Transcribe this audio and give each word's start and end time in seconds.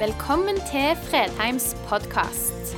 Velkommen 0.00 0.56
til 0.56 0.96
Fredheims 0.96 1.74
podkast. 1.88 2.70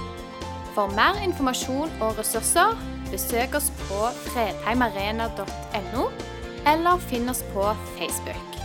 For 0.74 0.90
mer 0.90 1.20
informasjon 1.22 1.92
og 2.02 2.16
ressurser, 2.18 2.72
besøk 3.12 3.54
oss 3.54 3.68
på 3.84 3.98
fredheimarena.no, 4.24 6.06
eller 6.72 7.04
finn 7.04 7.30
oss 7.30 7.44
på 7.52 7.68
Facebook. 7.94 8.56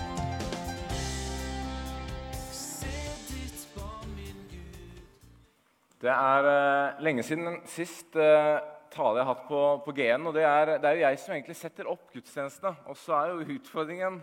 Det 6.02 6.16
er 6.16 6.50
uh, 6.50 7.04
lenge 7.05 7.28
siden 7.30 7.60
sist 7.70 8.18
uh, 8.18 8.58
tale 8.89 9.21
jeg 9.21 9.28
har 9.28 9.36
hatt 9.36 9.46
på, 9.52 9.62
på 9.86 9.94
GN. 10.00 10.26
og 10.32 10.34
det 10.34 10.48
er, 10.50 10.74
det 10.82 10.89
er 10.89 10.98
jo 10.98 11.05
jeg 11.05 11.21
som 11.21 11.38
egentlig 11.38 11.60
setter 11.62 11.94
opp 11.94 12.10
gudstjenestene. 12.10 12.74
Og 12.89 12.98
så 12.98 13.20
er 13.21 13.36
jo 13.36 13.60
utfordringen 13.60 14.18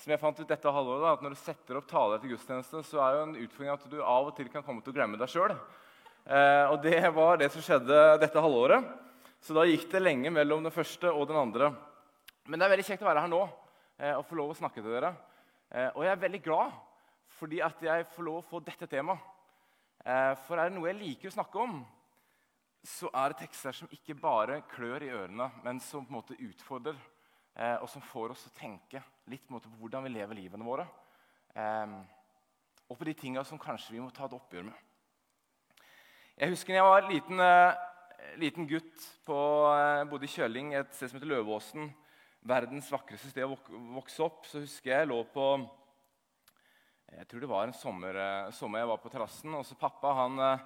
som 0.00 0.12
jeg 0.12 0.20
fant 0.20 0.40
ut 0.40 0.48
dette 0.48 0.74
halvåret, 0.76 1.06
at 1.12 1.22
når 1.22 1.34
du 1.34 1.38
setter 1.38 1.78
opp 1.78 1.86
taler 1.90 2.20
til 2.20 2.34
gudstjeneste, 2.34 2.82
så 2.86 3.00
er 3.04 3.16
jo 3.16 3.24
en 3.24 3.36
utfordring 3.44 3.72
at 3.74 3.86
du 3.90 3.98
av 4.02 4.30
og 4.30 4.36
til 4.36 4.50
kan 4.52 4.64
komme 4.66 4.82
til 4.82 4.94
å 4.94 4.96
glemme 4.96 5.20
deg 5.20 5.30
sjøl. 5.30 5.54
Eh, 6.24 6.64
og 6.72 6.80
det 6.82 6.98
var 7.14 7.38
det 7.40 7.50
som 7.52 7.64
skjedde 7.64 8.00
dette 8.22 8.42
halvåret. 8.42 8.88
Så 9.44 9.56
da 9.56 9.66
gikk 9.68 9.86
det 9.92 10.02
lenge 10.02 10.32
mellom 10.32 10.64
den 10.64 10.74
første 10.74 11.12
og 11.12 11.28
den 11.28 11.38
andre. 11.38 11.70
Men 12.48 12.58
det 12.58 12.66
er 12.66 12.74
veldig 12.74 12.86
kjekt 12.88 13.04
å 13.04 13.08
være 13.10 13.24
her 13.24 13.32
nå 13.32 13.42
eh, 13.44 14.14
og 14.16 14.24
få 14.28 14.38
lov 14.40 14.54
å 14.54 14.58
snakke 14.58 14.80
til 14.80 14.90
dere. 14.96 15.12
Eh, 15.70 15.90
og 15.92 16.04
jeg 16.06 16.14
er 16.14 16.24
veldig 16.26 16.42
glad 16.44 16.74
fordi 17.34 17.60
at 17.66 17.82
jeg 17.82 18.06
får 18.14 18.24
lov 18.24 18.40
å 18.40 18.46
få 18.46 18.60
dette 18.64 18.88
temaet. 18.88 19.30
For 20.44 20.60
er 20.60 20.68
det 20.68 20.76
noe 20.76 20.90
jeg 20.90 20.98
liker 20.98 21.30
å 21.30 21.32
snakke 21.32 21.62
om, 21.62 21.78
så 22.84 23.08
er 23.16 23.32
det 23.32 23.38
tekster 23.40 23.72
som 23.72 23.90
ikke 23.94 24.14
bare 24.20 24.58
klør 24.68 25.02
i 25.02 25.08
ørene, 25.08 25.46
men 25.64 25.80
som 25.80 26.04
på 26.04 26.12
en 26.12 26.18
måte 26.18 26.36
utfordrer, 26.36 26.98
eh, 27.56 27.76
og 27.80 27.88
som 27.90 28.04
får 28.04 28.34
oss 28.34 28.44
til 28.44 28.52
å 28.52 28.58
tenke 28.58 29.02
litt 29.30 29.46
på, 29.48 29.60
hvordan 29.80 30.06
vi 30.06 30.14
lever 30.14 30.38
livene 30.38 30.66
våre. 30.66 30.86
Eh, 31.54 31.94
og 32.88 32.98
på 33.00 33.08
de 33.08 33.14
tinga 33.18 33.44
som 33.46 33.60
kanskje 33.60 33.94
vi 33.96 34.02
må 34.02 34.10
ta 34.14 34.26
et 34.28 34.36
oppgjør 34.36 34.68
med. 34.68 34.76
Jeg 36.34 36.50
husker 36.50 36.74
da 36.74 36.80
jeg 36.80 36.88
var 36.90 37.06
liten, 37.08 37.42
liten 38.42 38.66
gutt 38.66 39.06
på, 39.24 39.38
bodde 40.10 40.26
i 40.26 40.32
Kjøling, 40.32 40.72
et 40.74 40.90
sted 40.92 41.08
som 41.08 41.20
heter 41.20 41.30
Løvåsen. 41.30 41.88
Verdens 42.44 42.90
vakreste 42.92 43.30
sted 43.30 43.46
å 43.46 43.54
vokse 43.94 44.20
opp. 44.26 44.42
Så 44.50 44.64
husker 44.64 44.90
jeg 44.90 45.04
jeg 45.04 45.10
lå 45.12 45.20
på 45.30 45.46
jeg 47.14 47.28
tror 47.30 47.44
det 47.44 47.50
var 47.50 47.68
en 47.68 47.76
sommer, 47.76 48.16
eh, 48.18 48.50
sommer 48.50 48.80
jeg 48.82 48.88
var 48.90 48.98
på 48.98 49.10
terrassen. 49.12 49.54
Og 49.54 49.64
så 49.66 49.76
pappa, 49.78 50.12
han, 50.14 50.38
eh, 50.38 50.58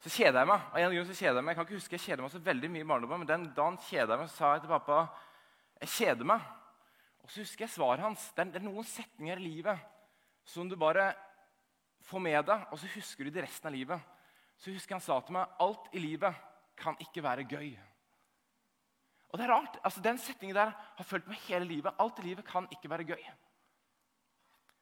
så 0.00 0.10
kjeda 0.10 0.40
jeg 0.40 0.48
meg. 0.48 0.60
Av 0.72 0.78
en 0.78 0.92
grunn 0.92 1.06
så 1.06 1.16
kjeda 1.16 1.36
jeg 1.36 1.44
meg. 1.44 1.54
Jeg 1.54 1.56
kan 1.56 1.66
ikke 1.66 1.80
huske 1.80 1.96
jeg 1.96 2.04
kjeda 2.04 2.22
meg 2.22 2.30
så 2.30 2.44
veldig 2.44 2.70
mye 2.70 2.84
i 2.84 2.88
barndommen, 2.88 3.18
men 3.18 3.26
den 3.26 3.54
dagen 3.54 3.78
kjeda 3.78 4.12
jeg 4.12 4.18
meg, 4.18 4.28
så 4.28 4.36
sa 4.36 4.52
jeg 4.52 4.62
til 4.62 4.74
pappa 4.74 5.08
jeg 5.82 5.94
kjeder 5.94 6.28
meg. 6.28 6.44
Og 7.22 7.30
så 7.30 7.42
husker 7.42 7.66
jeg 7.66 7.74
svaret 7.74 8.04
hans. 8.04 8.30
Det 8.34 8.44
er, 8.44 8.52
det 8.54 8.60
er 8.62 8.66
noen 8.66 8.86
setninger 8.88 9.40
i 9.40 9.48
livet 9.50 9.82
som 10.48 10.68
du 10.68 10.78
bare 10.80 11.10
får 12.08 12.22
med 12.24 12.38
deg, 12.48 12.62
og 12.72 12.80
så 12.80 12.88
husker 12.94 13.26
du 13.26 13.34
det 13.34 13.44
resten 13.44 13.68
av 13.68 13.74
livet. 13.74 14.14
Så 14.58 14.72
husker 14.72 14.94
jeg 14.94 14.98
han 14.98 15.04
sa 15.04 15.18
til 15.22 15.36
meg 15.36 15.58
alt 15.62 15.90
i 15.92 16.02
livet 16.02 16.46
kan 16.78 16.96
ikke 17.02 17.22
være 17.22 17.44
gøy. 17.50 17.68
Og 19.28 19.36
det 19.36 19.44
er 19.44 19.52
rart. 19.52 19.76
altså 19.84 20.00
Den 20.00 20.18
setningen 20.18 20.56
der 20.56 20.72
har 20.72 21.04
fulgt 21.04 21.28
meg 21.28 21.42
hele 21.48 21.68
livet. 21.68 21.94
Alt 22.00 22.18
i 22.22 22.30
livet 22.30 22.46
kan 22.48 22.66
ikke 22.72 22.90
være 22.90 23.04
gøy. 23.10 23.24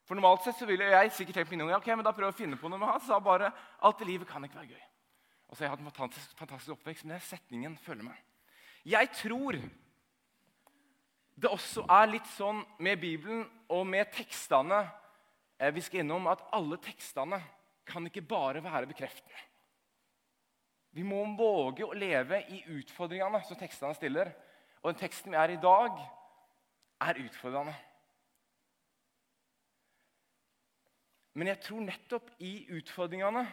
For 0.06 0.14
Normalt 0.14 0.44
sett 0.44 0.60
så 0.60 0.68
ville 0.68 0.86
jeg 0.86 1.10
sikkert 1.16 1.40
tenkt 1.40 1.50
mine 1.50 1.64
unger, 1.64 1.80
ok, 1.80 1.88
men 1.98 2.06
da 2.06 2.12
prøver 2.14 2.30
jeg 2.30 2.36
å 2.36 2.42
finne 2.44 2.58
på 2.60 2.70
noe 2.70 2.78
med 2.78 2.92
han. 2.92 3.02
sa 3.02 3.18
bare 3.18 3.50
alt 3.82 4.04
i 4.04 4.06
livet 4.06 4.28
kan 4.30 4.44
ikke 4.46 4.60
være 4.60 4.76
gøy. 4.76 4.84
Og 5.50 5.56
så 5.56 5.64
har 5.64 5.66
jeg 5.66 5.72
hatt 5.72 5.82
en 5.82 5.96
fantastisk, 5.96 6.36
fantastisk 6.38 6.74
oppvekst, 6.76 7.04
men 7.04 7.16
den 7.16 7.24
setningen 7.26 7.74
følger 7.82 8.06
meg. 8.06 8.20
Jeg 8.86 9.10
tror 9.18 9.58
det 11.36 11.50
også 11.52 11.84
er 11.92 12.08
litt 12.08 12.28
sånn 12.32 12.62
med 12.80 13.00
Bibelen 13.00 13.44
og 13.72 13.84
med 13.88 14.08
tekstene 14.14 14.80
eh, 15.60 15.72
vi 15.74 15.82
skal 15.84 16.00
innom, 16.02 16.28
at 16.32 16.46
alle 16.56 16.78
tekstene 16.80 17.40
kan 17.86 18.08
ikke 18.08 18.24
bare 18.24 18.62
være 18.64 18.88
bekreftende. 18.88 19.42
Vi 20.96 21.04
må 21.04 21.20
våge 21.36 21.84
å 21.84 21.96
leve 21.96 22.40
i 22.56 22.62
utfordringene 22.78 23.42
som 23.44 23.58
tekstene 23.60 23.92
stiller. 23.98 24.30
Og 24.80 24.88
den 24.88 25.00
teksten 25.02 25.34
vi 25.34 25.36
er 25.36 25.52
i 25.52 25.60
dag, 25.60 25.98
er 27.04 27.20
utfordrende. 27.20 27.74
Men 31.36 31.52
jeg 31.52 31.60
tror 31.66 31.84
nettopp 31.84 32.30
i 32.40 32.54
utfordringene 32.78 33.44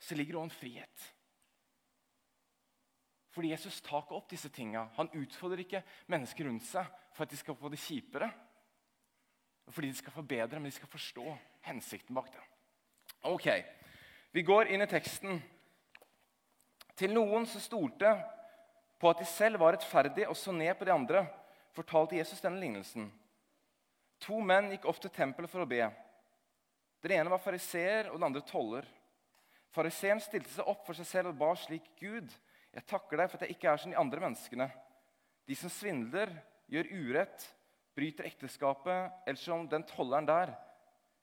så 0.00 0.16
ligger 0.16 0.38
det 0.38 0.40
òg 0.40 0.48
en 0.48 0.56
frihet. 0.56 1.04
Fordi 3.34 3.50
Jesus 3.50 3.80
tar 3.82 4.04
ikke 4.04 4.14
opp 4.14 4.28
disse 4.30 4.48
tinga. 4.54 4.86
Han 4.96 5.10
utfordrer 5.18 5.64
ikke 5.64 5.82
mennesker 6.12 6.46
rundt 6.46 6.66
seg 6.68 6.86
for 7.14 7.24
at 7.24 7.32
de 7.32 7.38
skal 7.38 7.56
få 7.58 7.70
det 7.72 7.80
kjipere. 7.82 8.28
Fordi 9.74 9.90
de 9.90 9.98
skal 9.98 10.14
få 10.14 10.22
bedre, 10.22 10.60
men 10.60 10.70
de 10.70 10.76
skal 10.76 10.90
forstå 10.92 11.24
hensikten 11.66 12.14
bak 12.14 12.30
det. 12.32 12.44
Ok, 13.30 13.48
Vi 14.34 14.42
går 14.42 14.66
inn 14.66 14.82
i 14.82 14.90
teksten. 14.90 15.36
Til 16.98 17.12
noen 17.14 17.46
som 17.46 17.62
stolte 17.62 18.10
på 18.98 19.10
at 19.10 19.20
de 19.22 19.26
selv 19.30 19.60
var 19.62 19.76
rettferdige 19.76 20.26
og 20.26 20.34
så 20.36 20.50
ned 20.50 20.74
på 20.74 20.88
de 20.88 20.90
andre, 20.90 21.22
fortalte 21.74 22.16
Jesus 22.18 22.42
denne 22.42 22.58
lignelsen. 22.58 23.06
To 24.26 24.40
menn 24.42 24.72
gikk 24.72 24.88
opp 24.90 24.98
til 25.02 25.12
tempelet 25.14 25.50
for 25.50 25.62
å 25.62 25.68
be. 25.70 25.86
Den 27.04 27.14
ene 27.14 27.30
var 27.30 27.42
fariseer, 27.42 28.08
og 28.10 28.18
den 28.18 28.26
andre 28.30 28.42
toller. 28.48 28.86
Fariseeren 29.74 30.22
stilte 30.22 30.50
seg 30.50 30.66
opp 30.70 30.82
for 30.86 30.98
seg 30.98 31.06
selv 31.06 31.30
og 31.30 31.38
ba 31.38 31.52
slik.: 31.58 31.86
Gud, 32.00 32.30
jeg 32.74 32.86
takker 32.90 33.20
deg 33.20 33.30
for 33.30 33.38
at 33.38 33.46
jeg 33.46 33.56
ikke 33.56 33.70
er 33.70 33.80
som 33.80 33.92
de 33.92 33.98
andre 34.00 34.22
menneskene. 34.24 34.66
De 35.46 35.56
som 35.58 35.70
svindler, 35.70 36.32
gjør 36.72 36.90
urett, 36.96 37.44
bryter 37.94 38.26
ekteskapet, 38.26 39.12
eller 39.26 39.38
som 39.40 39.66
den 39.70 39.84
tolleren 39.86 40.26
der. 40.26 40.54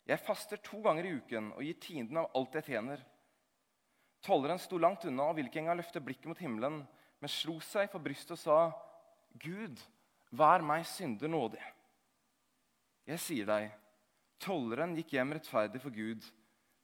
Jeg 0.07 0.23
faster 0.23 0.61
to 0.63 0.79
ganger 0.85 1.07
i 1.07 1.15
uken 1.19 1.51
og 1.55 1.65
gir 1.65 1.79
tienden 1.81 2.21
av 2.21 2.29
alt 2.37 2.55
jeg 2.57 2.69
tjener. 2.71 3.03
Tolleren 4.23 4.61
sto 4.61 4.77
langt 4.79 5.05
unna 5.09 5.27
og 5.29 5.37
ville 5.37 5.49
ikke 5.49 5.61
engang 5.63 5.79
løfte 5.81 6.01
blikket 6.03 6.29
mot 6.29 6.41
himmelen, 6.41 6.81
men 7.21 7.31
slo 7.31 7.57
seg 7.65 7.89
for 7.91 8.03
brystet 8.03 8.37
og 8.37 8.41
sa, 8.41 8.59
Gud, 9.41 9.81
vær 10.31 10.63
meg 10.65 10.85
synder 10.89 11.31
nådig. 11.31 11.61
Jeg 13.09 13.21
sier 13.21 13.49
deg, 13.49 13.71
Tolleren 14.41 14.95
gikk 14.97 15.13
hjem 15.13 15.35
rettferdig 15.35 15.81
for 15.83 15.93
Gud, 15.93 16.23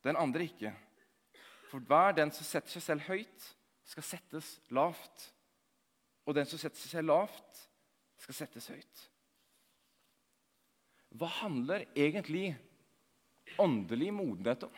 den 0.05 0.19
andre 0.19 0.45
ikke. 0.45 0.73
For 1.72 1.81
hver 1.81 2.13
den 2.17 2.29
som 2.35 2.45
setter 2.45 2.75
seg 2.75 2.84
selv 2.85 3.07
høyt, 3.09 3.47
skal 3.88 4.03
settes 4.03 4.58
lavt. 4.75 5.30
Og 6.28 6.36
den 6.36 6.48
som 6.50 6.59
setter 6.59 6.90
seg 6.90 7.06
lavt, 7.08 7.64
skal 8.20 8.36
settes 8.36 8.68
høyt. 8.74 9.03
Hva 11.18 11.30
handler 11.40 11.86
egentlig 11.96 12.52
åndelig 13.62 14.12
modenhet 14.14 14.68
om? 14.68 14.78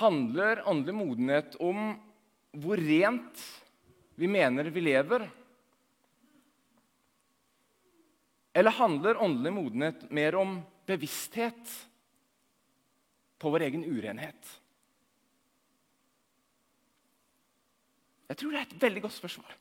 Handler 0.00 0.64
åndelig 0.68 0.96
modenhet 0.96 1.56
om 1.62 1.94
hvor 2.56 2.80
rent 2.80 3.42
vi 4.16 4.28
mener 4.28 4.70
vi 4.72 4.80
lever? 4.80 5.26
Eller 8.56 8.72
handler 8.72 9.20
åndelig 9.20 9.52
modenhet 9.52 10.06
mer 10.16 10.38
om 10.40 10.58
bevissthet 10.88 11.74
på 13.36 13.52
vår 13.52 13.66
egen 13.68 13.84
urenhet? 13.84 14.56
Jeg 18.26 18.40
tror 18.40 18.52
det 18.52 18.60
er 18.60 18.66
et 18.66 18.82
veldig 18.82 19.02
godt 19.06 19.16
spørsmål. 19.16 19.56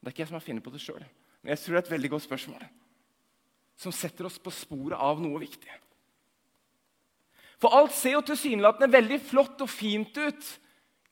Det 0.00 0.08
er 0.08 0.14
ikke 0.14 0.24
jeg 0.24 0.30
som 0.32 0.38
har 0.38 0.44
funnet 0.44 0.64
på 0.64 0.72
det 0.74 0.82
sjøl, 0.82 1.04
men 1.42 1.52
jeg 1.54 1.62
tror 1.62 1.74
det 1.74 1.80
er 1.80 1.86
et 1.86 1.94
veldig 1.96 2.10
godt 2.16 2.26
spørsmål 2.26 2.64
som 3.82 3.94
setter 3.94 4.28
oss 4.28 4.36
på 4.38 4.52
sporet 4.54 5.00
av 5.00 5.18
noe 5.18 5.40
viktig. 5.42 5.70
For 7.62 7.74
alt 7.74 7.94
ser 7.96 8.16
jo 8.16 8.24
tilsynelatende 8.26 8.90
veldig 8.92 9.18
flott 9.24 9.62
og 9.64 9.70
fint 9.70 10.16
ut 10.18 10.50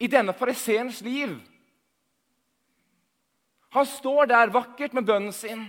i 0.03 0.09
denne 0.11 0.35
fariseerens 0.37 1.01
liv. 1.07 1.33
Han 3.75 3.87
står 3.87 4.31
der 4.31 4.53
vakkert 4.55 4.95
med 4.95 5.07
bønnen 5.07 5.35
sin 5.35 5.65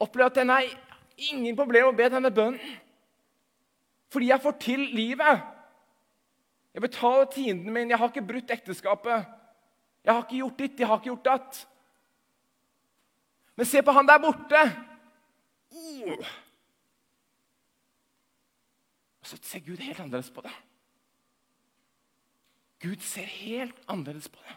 opplever 0.00 0.30
at 0.30 0.38
den 0.40 0.52
er 0.52 0.68
ingen 1.30 1.56
problem 1.56 1.90
å 1.90 1.96
be 1.96 2.08
denne 2.12 2.32
bønnen. 2.32 2.60
Fordi 4.10 4.30
jeg 4.30 4.42
får 4.42 4.56
til 4.62 4.84
livet. 4.96 5.42
Jeg 6.74 6.84
betaler 6.84 7.26
tienden 7.32 7.72
min, 7.74 7.90
jeg 7.90 7.98
har 7.98 8.12
ikke 8.12 8.26
brutt 8.26 8.50
ekteskapet. 8.54 9.26
Jeg 10.04 10.14
har 10.14 10.22
ikke 10.22 10.38
gjort 10.38 10.60
ditt, 10.62 10.78
jeg 10.78 10.88
har 10.88 11.00
ikke 11.00 11.10
gjort 11.10 11.26
datt. 11.26 11.58
Men 13.58 13.68
se 13.68 13.82
på 13.84 13.92
han 13.92 14.08
der 14.08 14.22
borte. 14.22 14.62
Og 19.20 19.28
så 19.28 19.38
ser 19.42 19.66
Gud 19.66 19.82
helt 19.82 20.00
annerledes 20.00 20.30
på 20.32 20.44
det. 20.46 20.54
Gud 22.80 23.04
ser 23.04 23.28
helt 23.28 23.76
annerledes 23.92 24.30
på 24.32 24.40
det. 24.46 24.56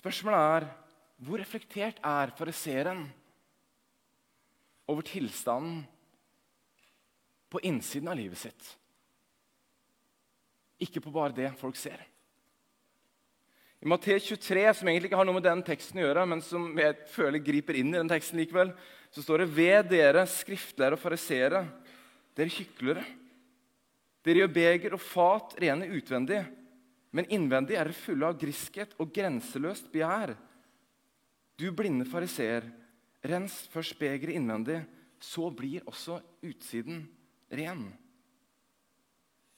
Spørsmålet 0.00 0.40
er 0.40 0.68
hvor 1.20 1.40
reflektert 1.40 1.98
er 2.04 2.30
fariseeren 2.36 3.02
over 4.88 5.04
tilstanden 5.04 5.82
på 7.50 7.60
innsiden 7.66 8.08
av 8.08 8.18
livet 8.18 8.38
sitt? 8.38 8.70
Ikke 10.80 11.02
på 11.04 11.12
bare 11.12 11.36
det 11.36 11.50
folk 11.60 11.76
ser. 11.76 12.00
I 13.80 13.88
Matteus 13.88 14.26
23, 14.28 14.62
som 14.76 14.88
egentlig 14.90 15.08
ikke 15.08 15.16
har 15.16 15.24
noe 15.28 15.38
med 15.38 15.46
den 15.46 15.62
teksten 15.64 16.02
å 16.02 16.04
gjøre, 16.04 16.26
men 16.28 16.42
som 16.44 16.66
jeg 16.76 16.98
føler 17.14 17.40
griper 17.40 17.78
inn 17.80 17.94
i 17.94 17.96
den 17.96 18.10
teksten 18.10 18.40
likevel, 18.40 18.74
så 19.08 19.24
står 19.24 19.42
det 19.42 19.54
ved 19.56 19.88
dere 19.88 20.26
skriftlærere 20.28 20.98
og 20.98 21.00
fariseere, 21.00 21.62
dere 22.36 22.52
hyklere. 22.52 23.04
Dere 24.20 24.42
gjør 24.42 24.52
beger 24.52 24.96
og 24.96 25.00
fat 25.00 25.56
rene 25.64 25.88
utvendig, 25.96 26.42
men 27.16 27.30
innvendig 27.32 27.78
er 27.78 27.88
dere 27.88 27.96
fulle 27.96 28.28
av 28.28 28.36
griskhet 28.38 28.92
og 29.00 29.14
grenseløst 29.16 29.88
begjær. 29.92 30.34
Du 31.56 31.70
blinde 31.76 32.04
fariseer, 32.08 32.68
rens 33.24 33.62
først 33.72 33.96
begeret 34.00 34.36
innvendig, 34.36 34.82
så 35.20 35.48
blir 35.52 35.88
også 35.88 36.20
utsiden 36.44 37.02
ren. 37.50 37.84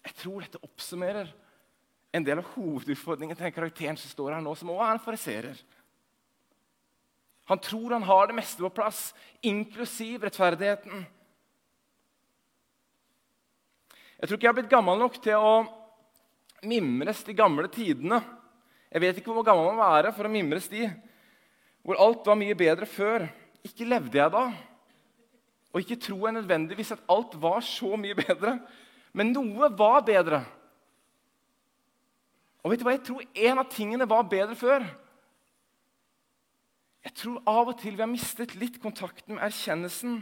Jeg 0.02 0.18
tror 0.18 0.42
dette 0.42 0.60
oppsummerer 0.64 1.30
en 2.12 2.24
del 2.26 2.42
av 2.42 2.50
hovedutfordringen 2.56 3.36
til 3.36 3.46
den 3.46 3.54
karakteren 3.54 3.98
som 4.00 4.10
står 4.12 4.34
her 4.34 4.44
nå, 4.44 4.52
som 4.58 4.72
også 4.72 4.84
er 4.86 4.96
en 4.96 5.04
fariserer. 5.06 5.62
Han 7.50 7.60
tror 7.62 7.94
han 7.96 8.06
har 8.06 8.28
det 8.28 8.36
meste 8.36 8.62
på 8.62 8.70
plass, 8.74 9.10
inklusiv 9.42 10.24
rettferdigheten. 10.26 11.06
Jeg 14.20 14.28
tror 14.28 14.38
ikke 14.38 14.46
jeg 14.46 14.52
har 14.52 14.58
blitt 14.60 14.74
gammel 14.74 15.00
nok 15.00 15.16
til 15.22 15.34
å 15.34 15.54
mimres 16.68 17.24
de 17.26 17.34
gamle 17.34 17.66
tidene. 17.72 18.20
Jeg 18.92 19.02
vet 19.02 19.18
ikke 19.18 19.34
hvor 19.34 19.46
gammel 19.46 19.66
man 19.70 19.80
må 19.80 19.88
være 19.88 20.12
for 20.14 20.28
å 20.28 20.32
mimres 20.32 20.68
de, 20.70 20.84
hvor 21.82 21.98
alt 21.98 22.28
var 22.28 22.38
mye 22.38 22.54
bedre 22.54 22.86
før. 22.86 23.26
Ikke 23.66 23.88
levde 23.88 24.20
jeg 24.20 24.30
da. 24.34 24.44
Og 25.72 25.80
ikke 25.80 26.00
tro 26.04 26.18
jeg 26.26 26.36
nødvendigvis 26.36 26.92
at 26.92 27.04
alt 27.10 27.36
var 27.40 27.60
så 27.64 27.96
mye 27.96 28.16
bedre. 28.16 28.58
Men 29.16 29.32
noe 29.32 29.70
var 29.76 30.04
bedre. 30.04 30.42
Og 32.62 32.70
vet 32.70 32.82
du 32.82 32.86
hva? 32.86 32.94
Jeg 32.94 33.06
tror 33.08 33.24
en 33.48 33.62
av 33.62 33.70
tingene 33.72 34.08
var 34.08 34.28
bedre 34.30 34.56
før. 34.58 34.84
Jeg 37.02 37.16
tror 37.18 37.40
av 37.50 37.72
og 37.72 37.80
til 37.80 37.96
vi 37.96 38.04
har 38.04 38.10
mistet 38.10 38.54
litt 38.54 38.78
kontakten 38.82 39.34
med 39.34 39.48
erkjennelsen 39.48 40.20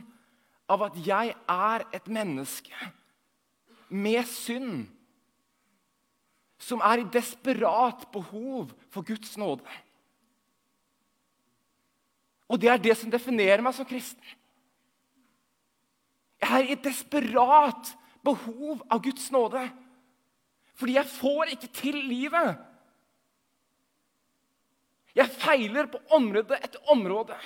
av 0.70 0.86
at 0.86 0.96
jeg 1.04 1.34
er 1.34 1.84
et 1.92 2.08
menneske 2.08 2.90
med 3.90 4.22
synd. 4.30 4.86
Som 6.60 6.82
er 6.84 7.02
i 7.02 7.08
desperat 7.12 8.06
behov 8.12 8.72
for 8.92 9.04
Guds 9.04 9.36
nåde. 9.40 9.64
Og 12.50 12.58
det 12.60 12.70
er 12.70 12.82
det 12.82 12.96
som 12.98 13.12
definerer 13.12 13.62
meg 13.64 13.76
som 13.76 13.86
kristen. 13.88 14.22
Jeg 16.40 16.50
er 16.56 16.66
i 16.66 16.74
et 16.74 16.84
desperat 16.84 17.92
behov 18.24 18.80
av 18.90 19.02
Guds 19.04 19.28
nåde. 19.32 19.62
Fordi 20.80 20.96
jeg 20.96 21.12
får 21.12 21.54
ikke 21.54 21.72
til 21.76 21.98
livet. 22.08 22.56
Jeg 25.16 25.34
feiler 25.40 25.90
på 25.90 26.00
område 26.16 26.56
etter 26.62 26.92
område. 26.92 27.36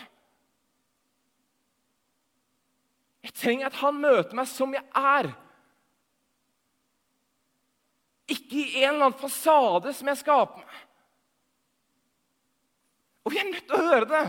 Jeg 3.24 3.34
trenger 3.34 3.70
at 3.70 3.80
han 3.80 3.98
møter 3.98 4.36
meg 4.36 4.48
som 4.50 4.74
jeg 4.76 4.84
er. 5.00 5.30
Ikke 8.30 8.60
i 8.60 8.84
en 8.84 8.94
eller 8.94 9.08
annen 9.08 9.20
fasade 9.20 9.92
som 9.96 10.08
jeg 10.12 10.20
skaper 10.20 10.62
meg. 10.62 10.80
Og 13.24 13.32
vi 13.32 13.40
er 13.40 13.48
nødt 13.48 13.64
til 13.64 13.78
å 13.78 13.86
høre 13.88 14.08
det. 14.08 14.24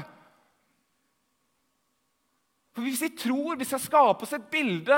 Hvis 2.86 3.02
vi 3.02 3.10
tror 3.18 3.58
vi 3.58 3.66
skal 3.66 3.82
skape 3.82 4.28
oss 4.28 4.36
et 4.38 4.50
bilde 4.52 4.98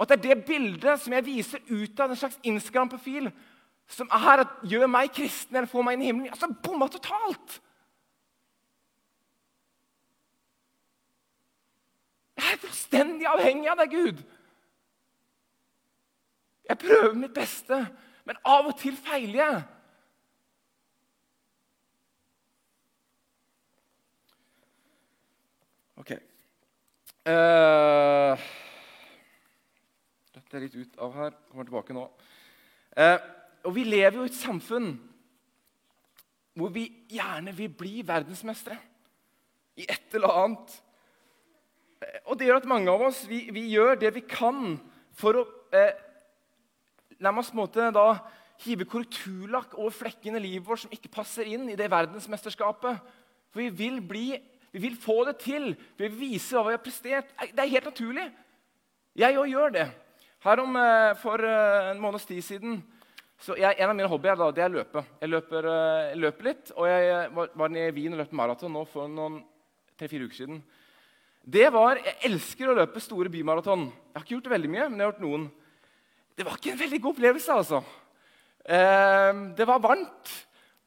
og 0.00 0.06
at 0.06 0.22
det 0.22 0.30
er 0.30 0.34
det 0.34 0.44
bildet 0.48 1.00
som 1.00 1.12
jeg 1.12 1.24
viser 1.26 1.60
ut 1.68 2.00
av 2.00 2.08
en 2.08 2.16
slags 2.16 2.38
Instagram-profil, 2.48 3.26
som 3.90 4.08
er 4.16 4.46
at 4.46 4.62
gjør 4.64 4.88
meg 4.88 5.10
kristen 5.12 5.58
eller 5.58 5.68
får 5.68 5.84
meg 5.84 5.98
inn 5.98 6.04
i 6.04 6.06
himmelen. 6.08 6.32
Altså, 6.32 6.48
bomma 6.64 6.88
totalt! 6.88 7.58
Jeg 12.40 12.54
er 12.54 12.62
fullstendig 12.62 13.28
avhengig 13.28 13.68
av 13.68 13.82
deg, 13.82 13.92
Gud. 13.92 14.22
Jeg 16.70 16.80
prøver 16.80 17.20
mitt 17.20 17.36
beste, 17.36 17.82
men 18.24 18.40
av 18.48 18.70
og 18.72 18.78
til 18.80 18.96
feiler 18.96 19.42
jeg. 19.42 19.60
Ok. 26.00 26.16
Uh, 27.30 28.34
dette 30.34 30.56
er 30.56 30.64
litt 30.64 30.78
ut 30.80 30.96
av 31.04 31.14
her. 31.14 31.34
Kommer 31.50 31.68
tilbake 31.68 31.94
nå. 31.94 32.08
Eh, 32.98 33.18
og 33.68 33.74
Vi 33.76 33.84
lever 33.86 34.18
jo 34.18 34.26
i 34.26 34.30
et 34.32 34.38
samfunn 34.38 34.92
hvor 36.58 36.72
vi 36.74 36.88
gjerne 37.12 37.52
vil 37.54 37.70
bli 37.70 38.00
verdensmestere 38.06 38.80
i 39.78 39.86
et 39.86 40.16
eller 40.18 40.40
annet. 40.40 40.74
Eh, 42.02 42.18
og 42.24 42.38
det 42.38 42.48
gjør 42.48 42.58
at 42.64 42.68
mange 42.72 42.90
av 42.90 43.04
oss 43.06 43.22
vi, 43.30 43.44
vi 43.54 43.68
gjør 43.70 44.00
det 44.00 44.10
vi 44.16 44.24
kan 44.26 44.74
for 45.14 45.38
å 45.38 45.46
eh, 45.76 46.06
La 47.20 47.34
meg 47.36 47.50
måte 47.52 47.90
da 47.92 48.14
hive 48.64 48.86
korrekturlakk 48.88 49.74
over 49.76 49.92
flekkene 49.92 50.40
i 50.40 50.46
livet 50.46 50.64
vårt 50.64 50.80
som 50.86 50.94
ikke 50.94 51.12
passer 51.12 51.44
inn 51.52 51.66
i 51.68 51.76
det 51.76 51.90
verdensmesterskapet. 51.92 52.96
For 53.52 53.60
vi 53.60 53.66
vil, 53.76 53.98
bli, 54.00 54.38
vi 54.72 54.82
vil 54.84 54.96
få 54.96 55.24
det 55.26 55.38
til. 55.42 55.72
Vi 55.96 56.06
vil 56.06 56.18
vise 56.18 56.54
hva 56.54 56.68
vi 56.68 56.76
har 56.76 56.84
prestert. 56.84 57.32
Det 57.40 57.58
er 57.58 57.72
helt 57.74 57.90
naturlig. 57.90 58.28
Jeg 59.18 59.38
òg 59.38 59.50
gjør 59.50 59.72
det. 59.74 59.86
Her 60.44 60.62
om, 60.62 60.76
eh, 60.76 61.14
For 61.20 61.42
eh, 61.44 61.90
en 61.90 62.00
måneds 62.00 62.26
tid 62.26 62.42
siden 62.42 62.82
så 63.40 63.56
jeg, 63.56 63.74
En 63.78 63.88
av 63.88 63.96
mine 63.96 64.08
hobbyer 64.08 64.36
da, 64.36 64.50
det 64.52 64.62
er 64.62 64.68
løpe. 64.68 65.04
Jeg 65.20 65.28
løper, 65.28 65.64
eh, 65.64 66.08
jeg 66.10 66.18
løper 66.20 66.44
litt. 66.44 66.72
Og 66.76 66.86
jeg 66.86 67.30
var, 67.34 67.48
var 67.54 67.76
i 67.76 67.90
Wien 67.90 68.12
og 68.12 68.20
løp 68.20 68.32
maraton 68.32 68.72
nå 68.72 68.84
for 68.86 69.08
noen 69.08 69.40
tre-fire 69.98 70.28
uker 70.28 70.36
siden. 70.36 70.62
Det 71.40 71.72
var, 71.72 71.96
Jeg 71.96 72.16
elsker 72.28 72.68
å 72.68 72.76
løpe 72.76 73.00
store 73.00 73.32
bymaraton. 73.32 73.86
Jeg 73.88 74.14
har 74.14 74.26
ikke 74.26 74.34
gjort 74.36 74.44
det 74.44 74.52
veldig 74.52 74.70
mye, 74.70 74.88
men 74.90 75.00
jeg 75.00 75.06
har 75.06 75.12
gjort 75.12 75.24
noen. 75.24 75.50
Det 76.36 76.46
var 76.46 76.60
ikke 76.60 76.72
en 76.72 76.82
veldig 76.84 77.00
god 77.00 77.16
opplevelse. 77.16 77.52
altså. 77.52 77.82
Eh, 78.64 79.32
det 79.56 79.66
var 79.66 79.80
varmt. 79.80 80.34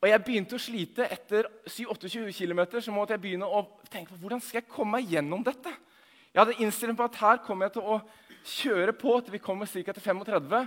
Og 0.03 0.09
jeg 0.09 0.19
begynte 0.19 0.57
å 0.57 0.59
slite 0.59 1.05
etter 1.07 1.47
7-28 1.63 2.33
km. 2.35 2.59
Så 2.83 2.91
måtte 2.91 3.15
jeg 3.15 3.23
begynne 3.23 3.47
å 3.47 3.61
tenke 3.87 4.11
på 4.11 4.19
hvordan 4.19 4.41
skal 4.43 4.59
jeg 4.59 4.67
komme 4.67 4.97
meg 4.97 5.13
gjennom 5.15 5.45
dette. 5.47 5.71
Jeg 6.33 6.41
hadde 6.41 6.57
innstilling 6.59 6.97
på 6.99 7.05
at 7.07 7.19
her 7.21 7.39
kommer 7.45 7.69
jeg 7.69 7.77
til 7.77 7.87
å 7.87 7.95
kjøre 8.43 8.95
på 8.99 9.13
til 9.23 9.37
vi 9.37 9.39
kommer 9.39 9.69
ca. 9.71 9.93
til 9.95 10.03
35, 10.03 10.57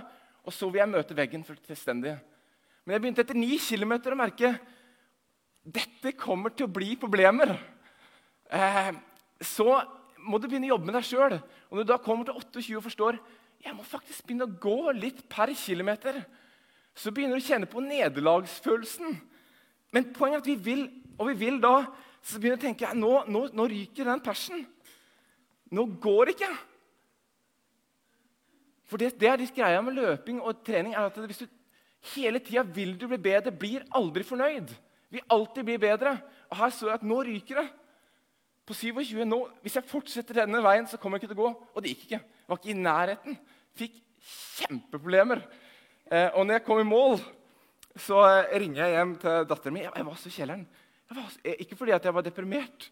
og 0.41 0.55
så 0.55 0.69
vil 0.71 0.81
jeg 0.81 0.89
møte 0.89 1.17
veggen 1.19 1.45
fullstendig. 1.45 2.15
Men 2.81 2.95
jeg 2.95 3.03
begynte 3.03 3.25
etter 3.27 3.37
9 3.37 3.59
km 3.61 3.93
å 3.99 4.17
merke 4.17 4.55
dette 5.67 6.15
kommer 6.17 6.55
til 6.55 6.65
å 6.65 6.73
bli 6.73 6.95
problemer. 6.97 7.53
Eh, 8.49 8.93
så 9.43 9.83
må 10.25 10.39
du 10.39 10.47
begynne 10.47 10.71
å 10.71 10.73
jobbe 10.73 10.89
med 10.89 10.97
deg 10.97 11.05
sjøl. 11.11 11.37
Og 11.69 11.77
når 11.77 11.85
du 11.85 11.91
da 11.91 11.99
kommer 12.01 12.25
til 12.25 12.39
28 12.41 12.79
og 12.79 12.87
forstår 12.87 13.21
jeg 13.61 13.75
må 13.75 13.85
faktisk 13.85 14.25
begynne 14.25 14.47
å 14.47 14.59
gå 14.61 14.93
litt 14.97 15.23
per 15.29 15.51
kilometer, 15.57 16.21
så 16.97 17.13
begynner 17.13 17.37
du 17.37 17.43
å 17.43 17.47
kjenne 17.47 17.69
på 17.69 17.83
nederlagsfølelsen. 17.85 19.19
Men 19.93 20.09
poenget 20.15 20.39
er 20.39 20.43
at 20.43 20.49
vi 20.49 20.55
vil, 20.69 20.87
og 21.17 21.29
vi 21.29 21.35
vil 21.45 21.59
da, 21.61 21.75
så 22.25 22.39
begynner 22.41 22.57
jeg 22.57 22.63
å 22.63 22.67
tenke 22.67 22.95
nå, 22.97 23.11
nå, 23.29 23.43
nå 23.53 23.67
ryker 23.69 24.09
den 24.09 24.23
persen. 24.25 24.65
Nå 25.73 25.85
går 26.01 26.25
det 26.25 26.35
ikke. 26.37 26.51
For 28.87 29.01
det, 29.01 29.13
det 29.19 29.29
er 29.29 29.41
litt 29.41 29.55
greia 29.55 29.83
med 29.83 29.97
løping 29.97 30.39
og 30.41 30.63
trening 30.65 30.95
er 30.95 31.09
at 31.09 31.17
hvis 31.19 31.43
du 31.43 31.47
hele 32.15 32.39
tida 32.43 32.63
vil 32.63 32.95
du 32.99 33.07
bli 33.09 33.19
bedre, 33.19 33.51
blir 33.51 33.85
aldri 33.97 34.23
fornøyd. 34.27 34.71
Vil 35.13 35.27
alltid 35.33 35.67
bli 35.67 35.77
bedre. 35.81 36.15
Og 36.51 36.59
her 36.61 36.73
så 36.73 36.89
jeg 36.89 36.99
at 36.99 37.05
nå 37.07 37.19
ryker 37.27 37.61
det. 37.61 37.67
På 38.67 38.75
27 38.75 39.23
nå, 39.23 39.39
Hvis 39.63 39.77
jeg 39.79 39.87
fortsetter 39.87 40.41
denne 40.41 40.59
veien, 40.63 40.87
så 40.87 40.99
kommer 40.99 41.15
jeg 41.15 41.27
ikke 41.27 41.35
til 41.35 41.39
å 41.39 41.45
gå. 41.45 41.51
Og 41.71 41.83
det 41.83 41.93
gikk 41.93 42.03
ikke. 42.07 42.19
Jeg 42.19 42.51
var 42.51 42.59
ikke 42.59 42.73
i 42.73 42.81
nærheten. 42.81 43.37
Fikk 43.79 44.01
kjempeproblemer. 44.57 45.43
Eh, 46.07 46.29
og 46.33 46.45
når 46.45 46.59
jeg 46.59 46.63
kom 46.63 46.79
i 46.79 46.87
mål, 46.87 47.17
så 47.99 48.21
eh, 48.23 48.53
ringer 48.61 48.83
jeg 48.85 48.95
hjem 48.95 49.13
til 49.19 49.47
datteren 49.49 49.75
min. 49.75 49.87
Jeg, 49.87 50.05
var 50.07 50.19
så 50.19 50.29
i 50.29 50.35
kjelleren. 50.37 50.63
Var, 51.11 51.33
eh, 51.43 51.57
ikke 51.65 51.75
fordi 51.75 51.95
jeg 51.95 52.13
var 52.15 52.23
deprimert, 52.23 52.87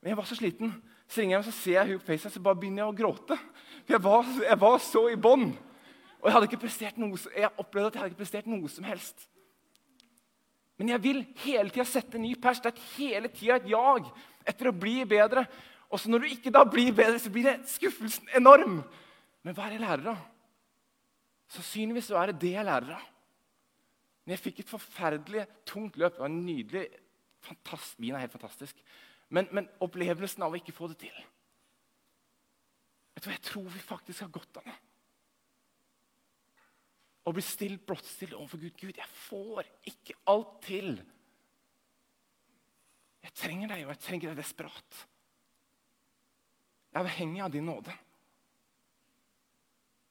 men 0.00 0.12
jeg 0.12 0.18
var 0.18 0.28
så 0.28 0.36
sliten. 0.36 0.74
Så 1.08 1.20
ringer 1.20 1.36
jeg 1.36 1.38
hjem, 1.38 1.48
så 1.48 1.56
ser 1.56 1.76
jeg 1.78 1.86
henne 1.86 2.02
på 2.02 2.10
FaceTime, 2.10 2.34
så 2.34 2.42
bare 2.44 2.60
begynner 2.60 2.82
jeg 2.84 2.92
å 2.92 2.98
gråte. 2.98 3.38
Jeg 3.88 4.02
var, 4.04 4.28
jeg 4.44 4.60
var 4.60 4.78
så 4.84 5.06
i 5.08 5.16
bånn. 5.16 5.48
Og 6.20 6.28
jeg 6.28 6.36
hadde 6.36 6.48
ikke 6.50 6.64
prestert 6.66 7.00
noe, 7.00 7.16
jeg 7.32 7.52
opplevde 7.56 7.88
at 7.88 7.94
jeg 7.94 8.02
hadde 8.02 8.12
ikke 8.12 8.22
prestert 8.24 8.50
noe 8.50 8.68
som 8.68 8.84
helst. 8.84 9.24
Men 10.80 10.92
jeg 10.92 11.02
vil 11.04 11.22
hele 11.42 11.72
tida 11.72 11.84
sette 11.88 12.16
en 12.16 12.24
ny 12.24 12.34
pers. 12.40 12.60
Det 12.60 12.74
er 12.74 12.84
hele 12.96 13.30
tida 13.32 13.56
et 13.56 13.68
jag 13.68 14.06
etter 14.48 14.68
å 14.68 14.76
bli 14.76 14.98
bedre. 15.08 15.46
Og 15.88 16.00
så 16.00 16.12
når 16.12 16.24
du 16.24 16.34
ikke 16.34 16.52
da 16.52 16.62
blir 16.68 16.92
bedre, 16.96 17.18
så 17.20 17.32
blir 17.32 17.48
det 17.48 17.72
skuffelsen 17.72 18.28
enorm. 18.36 18.82
Men 19.44 19.56
hva 19.56 19.66
er 19.66 19.78
jeg 19.78 19.82
lærer 19.82 20.12
av? 20.12 20.20
Sannsynligvis 21.50 22.10
er 22.14 22.30
det 22.30 22.40
det 22.44 22.52
jeg 22.54 22.66
lærer 22.66 22.94
av. 22.94 23.06
Men 24.24 24.36
jeg 24.36 24.44
fikk 24.44 24.60
et 24.62 24.70
forferdelig 24.70 25.46
tungt 25.66 25.96
løp. 25.98 26.14
Det 26.14 26.22
var 26.22 26.30
en 26.30 26.44
nydelig, 26.46 26.84
fantastisk, 27.42 27.98
Vin 28.02 28.14
er 28.14 28.22
helt 28.22 28.36
fantastisk. 28.36 28.82
Men, 29.30 29.48
men 29.54 29.68
opplevelsen 29.82 30.44
av 30.46 30.54
å 30.54 30.58
ikke 30.58 30.74
få 30.74 30.90
det 30.90 31.00
til 31.06 31.14
Vet 33.14 33.24
du 33.24 33.28
hva, 33.28 33.34
Jeg 33.34 33.46
tror 33.46 33.66
vi 33.70 33.82
faktisk 33.82 34.24
har 34.24 34.32
godt 34.34 34.60
av 34.60 34.68
det. 34.70 34.76
Å 37.26 37.32
bli 37.34 37.42
still, 37.44 37.76
blottstilt 37.86 38.36
overfor 38.36 38.62
Gud. 38.62 38.76
Gud, 38.80 38.96
jeg 38.96 39.10
får 39.26 39.66
ikke 39.90 40.16
alt 40.30 40.54
til. 40.64 40.94
Jeg 43.20 43.34
trenger 43.36 43.74
deg, 43.74 43.84
og 43.84 43.92
jeg 43.92 44.02
trenger 44.06 44.30
deg 44.30 44.40
desperat. 44.40 45.02
Jeg 46.90 46.96
er 46.96 47.04
avhengig 47.04 47.42
av 47.44 47.52
din 47.54 47.68
nåde. 47.68 47.94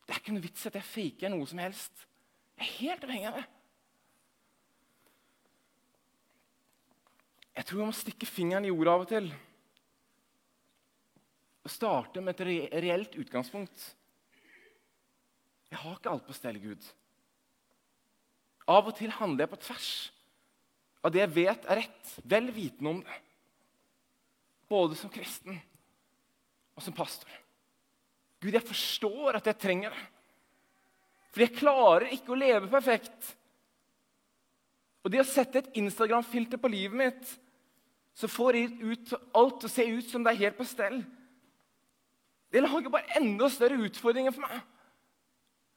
Det 0.10 0.16
er 0.16 0.24
ikke 0.24 0.34
noe 0.34 0.42
vits 0.42 0.66
at 0.66 0.74
jeg 0.74 0.90
faker 0.90 1.30
noe 1.30 1.46
som 1.46 1.60
helst. 1.62 2.08
Jeg 2.58 2.66
er 2.66 2.78
helt 2.80 3.04
avhengig 3.06 3.28
av 3.30 3.36
det. 3.38 3.44
Jeg 7.60 7.68
tror 7.70 7.78
vi 7.78 7.86
må 7.92 7.94
stikke 7.94 8.26
fingeren 8.26 8.66
i 8.66 8.72
jorda 8.72 8.96
av 8.98 9.04
og 9.04 9.12
til. 9.12 9.28
Og 11.62 11.70
starte 11.70 12.24
med 12.26 12.42
et 12.42 12.74
reelt 12.82 13.18
utgangspunkt. 13.22 13.84
Jeg 15.70 15.78
har 15.84 16.00
ikke 16.00 16.16
alt 16.16 16.26
på 16.26 16.38
stell, 16.40 16.58
Gud. 16.64 16.88
Av 18.66 18.90
og 18.90 18.98
til 18.98 19.14
handler 19.14 19.46
jeg 19.46 19.52
på 19.54 19.60
tvers 19.68 19.92
av 21.06 21.14
det 21.14 21.22
jeg 21.22 21.34
vet 21.38 21.70
er 21.70 21.82
rett, 21.84 22.16
vel 22.34 22.50
vitende 22.56 22.96
om 22.96 23.04
det. 23.06 23.20
Både 24.74 24.98
som 24.98 25.14
kristen 25.14 25.62
og 26.74 26.82
som 26.82 26.98
pastor. 26.98 27.30
Gud, 28.40 28.56
jeg 28.56 28.64
forstår 28.64 29.40
at 29.40 29.50
jeg 29.52 29.60
trenger 29.60 29.94
det. 29.96 30.06
For 31.30 31.44
jeg 31.44 31.58
klarer 31.58 32.10
ikke 32.16 32.34
å 32.34 32.40
leve 32.40 32.72
perfekt. 32.72 33.36
Og 35.04 35.12
det 35.14 35.22
å 35.22 35.28
sette 35.28 35.62
et 35.62 35.78
Instagram-filter 35.80 36.60
på 36.62 36.72
livet 36.72 36.98
mitt, 37.00 37.36
så 38.16 38.28
får 38.32 38.58
jeg 38.58 38.74
ut 38.84 39.14
alt 39.38 39.62
til 39.62 39.70
å 39.70 39.74
se 39.74 39.86
ut 39.88 40.10
som 40.10 40.26
det 40.26 40.34
er 40.34 40.44
helt 40.44 40.58
på 40.60 40.68
stell, 40.68 41.00
det 42.50 42.64
lager 42.64 42.90
bare 42.90 43.18
enda 43.20 43.46
større 43.54 43.78
utfordringer 43.86 44.34
for 44.34 44.42
meg. 44.48 44.62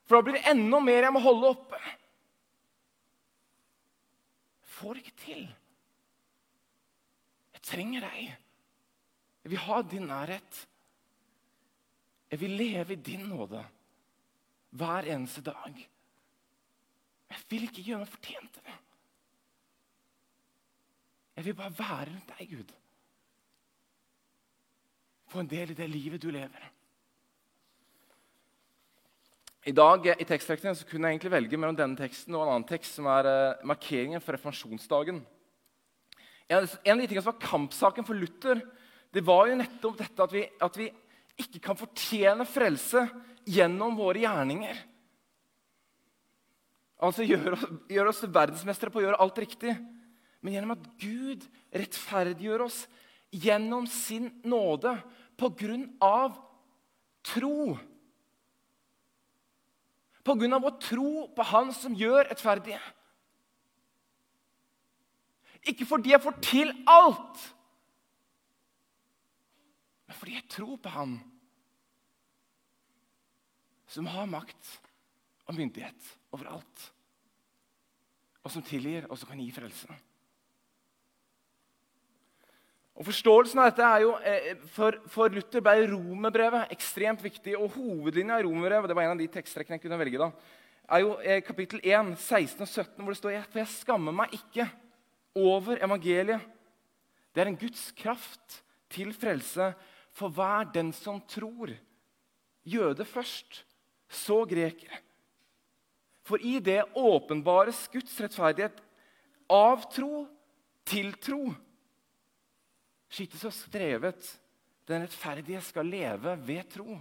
For 0.09 0.17
da 0.17 0.25
blir 0.25 0.39
det 0.39 0.49
enda 0.51 0.81
mer 0.81 1.05
jeg 1.05 1.15
må 1.15 1.21
holde 1.23 1.51
oppe. 1.53 1.81
Jeg 4.63 4.71
får 4.79 4.97
det 4.97 5.03
ikke 5.05 5.21
til. 5.27 5.43
Jeg 7.53 7.65
trenger 7.69 8.07
deg. 8.09 8.33
Jeg 9.45 9.53
vil 9.53 9.65
ha 9.67 9.83
din 9.85 10.09
nærhet. 10.09 10.63
Jeg 12.33 12.41
vil 12.41 12.55
leve 12.57 12.95
i 12.95 13.03
din 13.05 13.27
nåde 13.29 13.61
hver 14.73 15.09
eneste 15.13 15.43
dag. 15.45 15.89
Jeg 17.29 17.43
vil 17.51 17.67
ikke 17.69 17.85
gjøre 17.85 18.01
meg 18.01 18.09
fortjent 18.09 18.55
til 18.55 18.65
det. 18.65 18.77
Jeg 21.37 21.45
vil 21.45 21.57
bare 21.59 21.75
være 21.77 22.07
rundt 22.09 22.33
deg, 22.39 22.55
Gud. 22.55 22.73
Få 25.33 25.43
en 25.43 25.51
del 25.51 25.73
i 25.73 25.77
det 25.77 25.89
livet 25.91 26.23
du 26.23 26.31
lever. 26.33 26.65
I 29.69 29.77
dag 29.77 30.09
i 30.17 30.27
teksttrekkingen 30.27 30.77
så 30.77 30.89
kunne 30.89 31.09
jeg 31.09 31.19
egentlig 31.19 31.35
velge 31.37 31.61
mellom 31.61 31.77
denne 31.79 32.01
teksten 32.01 32.35
og 32.35 32.47
en 32.47 32.55
annen 32.57 32.69
tekst, 32.69 32.97
som 32.97 33.07
er 33.13 33.29
uh, 33.29 33.61
markeringen 33.69 34.25
for 34.25 34.35
reformasjonsdagen. 34.35 35.21
En 36.49 36.59
av, 36.59 36.67
de 36.67 37.07
tingene 37.07 37.23
som 37.23 37.31
var 37.31 37.45
kampsaken 37.45 38.09
for 38.09 38.19
Luther, 38.19 38.65
det 39.13 39.23
var 39.25 39.47
jo 39.49 39.61
nettopp 39.61 40.01
dette 40.01 40.25
at 40.25 40.35
vi, 40.35 40.43
at 40.67 40.81
vi 40.81 40.89
ikke 41.41 41.61
kan 41.65 41.79
fortjene 41.79 42.47
frelse 42.49 43.07
gjennom 43.49 43.97
våre 43.99 44.23
gjerninger. 44.25 44.81
Altså 47.03 47.27
gjøre 47.27 47.57
oss, 47.57 47.65
gjør 47.91 48.11
oss 48.13 48.23
verdensmestere 48.31 48.93
på 48.93 49.01
å 49.01 49.07
gjøre 49.07 49.21
alt 49.25 49.41
riktig. 49.43 49.75
Men 50.43 50.57
gjennom 50.57 50.75
at 50.77 50.87
Gud 51.01 51.47
rettferdiggjør 51.75 52.67
oss 52.69 52.85
gjennom 53.33 53.89
sin 53.91 54.29
nåde 54.45 54.95
på 55.41 55.51
grunn 55.59 55.87
av 56.03 56.37
tro. 57.27 57.75
På 60.23 60.37
grunn 60.39 60.55
av 60.55 60.67
vår 60.67 60.77
tro 60.83 61.13
på 61.35 61.47
Han 61.51 61.73
som 61.75 61.97
gjør 61.99 62.29
rettferdige. 62.31 62.83
Ikke 65.71 65.87
fordi 65.87 66.13
jeg 66.15 66.23
får 66.23 66.39
til 66.43 66.71
alt, 66.91 67.43
men 70.13 70.21
fordi 70.21 70.35
jeg 70.37 70.49
tror 70.53 70.77
på 70.77 70.93
Han 70.93 71.21
som 73.89 74.09
har 74.09 74.29
makt 74.29 74.69
og 75.49 75.57
myndighet 75.57 76.09
over 76.33 76.49
alt. 76.49 76.83
Og 78.43 78.51
som 78.53 78.65
tilgir, 78.65 79.05
og 79.09 79.19
som 79.21 79.29
kan 79.29 79.41
gi 79.41 79.51
frelse. 79.53 79.89
Og 82.97 83.05
Forståelsen 83.09 83.61
av 83.61 83.71
dette 83.71 83.85
er 83.85 84.05
jo, 84.05 84.15
eh, 84.21 84.57
For, 84.73 84.97
for 85.09 85.33
Luther 85.33 85.65
ble 85.65 85.87
romerbrevet 85.93 86.73
ekstremt 86.73 87.23
viktig. 87.25 87.57
og 87.57 87.73
Hovedlinja 87.77 88.41
i 88.41 88.45
romerbrevet 88.45 88.89
det 88.89 88.97
var 88.97 89.05
en 89.05 89.17
av 89.17 89.21
de 89.21 89.29
teksttrekkene 89.29 89.77
jeg 89.77 89.85
kunne 89.85 90.01
velge 90.01 90.21
da, 90.21 90.31
er 90.89 91.01
jo 91.01 91.17
eh, 91.21 91.43
kapittel 91.45 91.81
1, 91.85 92.17
16 92.17 92.61
og 92.61 92.69
17, 92.69 93.01
hvor 93.01 93.13
det 93.13 93.21
står 93.21 93.49
For 93.49 93.61
jeg 93.61 93.77
skammer 93.77 94.13
meg 94.13 94.33
ikke 94.33 94.69
over 95.37 95.81
evangeliet. 95.81 96.41
Det 97.33 97.41
er 97.41 97.49
en 97.49 97.61
Guds 97.61 97.93
kraft 97.97 98.63
til 98.93 99.13
frelse 99.17 99.73
for 100.13 100.33
hver 100.33 100.69
den 100.75 100.93
som 100.97 101.21
tror. 101.29 101.73
Jøde 102.63 103.05
først, 103.05 103.65
så 104.13 104.45
greker. 104.49 104.93
For 106.23 106.39
i 106.39 106.59
det 106.63 106.85
åpenbares 106.95 107.89
Guds 107.93 108.15
rettferdighet 108.23 108.79
av 109.51 109.83
tro 109.93 110.27
til 110.87 111.13
tro. 111.19 111.53
skittes 113.13 113.43
så 113.45 113.51
strevet 113.53 114.29
den 114.89 115.03
rettferdige 115.05 115.61
skal 115.61 115.87
leve 115.87 116.37
ved 116.47 116.69
tro. 116.71 117.01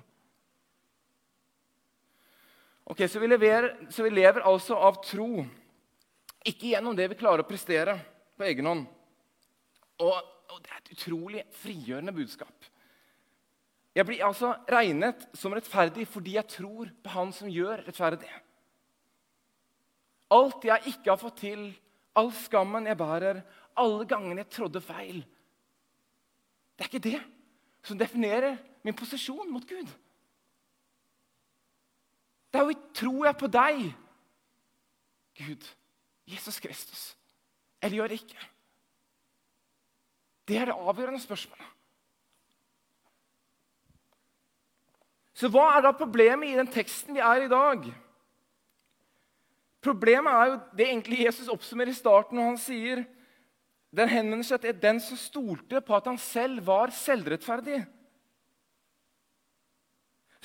Ok, 2.84 3.08
Så 3.08 3.20
vi 3.20 3.28
lever, 3.28 3.88
så 3.90 4.04
vi 4.04 4.10
lever 4.10 4.42
altså 4.42 4.76
av 4.76 4.98
tro, 5.06 5.46
ikke 6.44 6.74
gjennom 6.74 6.96
det 6.98 7.08
vi 7.08 7.16
klarer 7.16 7.44
å 7.44 7.48
prestere 7.48 7.94
på 8.36 8.44
egen 8.50 8.66
hånd. 8.66 8.86
Og, 10.02 10.18
og 10.50 10.62
det 10.64 10.72
er 10.74 10.82
et 10.82 10.94
utrolig 10.98 11.44
frigjørende 11.62 12.12
budskap. 12.12 12.71
Jeg 13.96 14.08
blir 14.08 14.24
altså 14.24 14.54
regnet 14.72 15.26
som 15.36 15.54
rettferdig 15.56 16.06
fordi 16.08 16.38
jeg 16.38 16.48
tror 16.54 16.92
på 17.04 17.12
Han 17.12 17.34
som 17.36 17.52
gjør 17.52 17.84
rettferdig. 17.88 18.30
Alt 20.32 20.64
jeg 20.64 20.94
ikke 20.94 21.12
har 21.12 21.20
fått 21.20 21.42
til, 21.44 21.66
all 22.16 22.32
skammen 22.36 22.88
jeg 22.88 23.00
bærer, 23.00 23.42
alle 23.76 24.06
gangene 24.08 24.44
jeg 24.44 24.52
trådde 24.52 24.82
feil 24.84 25.22
Det 26.76 26.86
er 26.86 26.90
ikke 26.90 27.10
det 27.10 27.20
som 27.84 28.00
definerer 28.00 28.56
min 28.86 28.96
posisjon 28.96 29.52
mot 29.52 29.66
Gud. 29.68 29.90
Det 32.52 32.60
er 32.60 32.68
jo 32.68 32.74
i 32.74 32.80
tror 32.94 33.26
jeg 33.26 33.38
på 33.40 33.48
deg, 33.48 33.84
Gud, 35.40 35.68
Jesus 36.28 36.60
Kristus, 36.60 37.04
eller 37.82 38.02
gjør 38.02 38.16
ikke? 38.18 38.48
Det 40.48 40.58
er 40.60 40.68
det 40.68 40.76
avgjørende 40.76 41.22
spørsmålet. 41.24 41.81
Så 45.42 45.50
hva 45.50 45.72
er 45.74 45.82
da 45.82 45.90
problemet 45.98 46.52
i 46.52 46.58
den 46.60 46.68
teksten 46.70 47.16
vi 47.18 47.22
er 47.26 47.48
i 47.48 47.50
dag? 47.50 47.88
Problemet 49.82 50.36
er 50.38 50.52
jo 50.52 50.60
det 50.78 50.86
egentlig 50.86 51.24
Jesus 51.24 51.50
oppsummerer 51.50 51.90
i 51.90 51.98
starten 51.98 52.38
når 52.38 52.52
han 52.52 52.60
sier 52.62 53.02
den 53.98 54.12
henvender 54.12 54.46
seg 54.46 54.62
til 54.62 54.78
den 54.84 55.02
som 55.02 55.18
stolte 55.18 55.82
på 55.82 55.96
at 55.98 56.06
han 56.12 56.20
selv 56.22 56.62
var 56.68 56.94
selvrettferdig. 56.94 57.82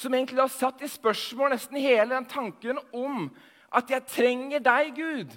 Som 0.00 0.16
egentlig 0.16 0.40
har 0.40 0.54
satt 0.54 0.80
i 0.80 0.88
spørsmål 0.88 1.52
nesten 1.52 1.76
hele 1.76 2.08
den 2.14 2.30
tanken 2.32 2.80
om 2.96 3.28
at 3.76 3.92
jeg 3.92 4.08
trenger 4.08 4.64
deg, 4.64 4.96
Gud. 4.96 5.36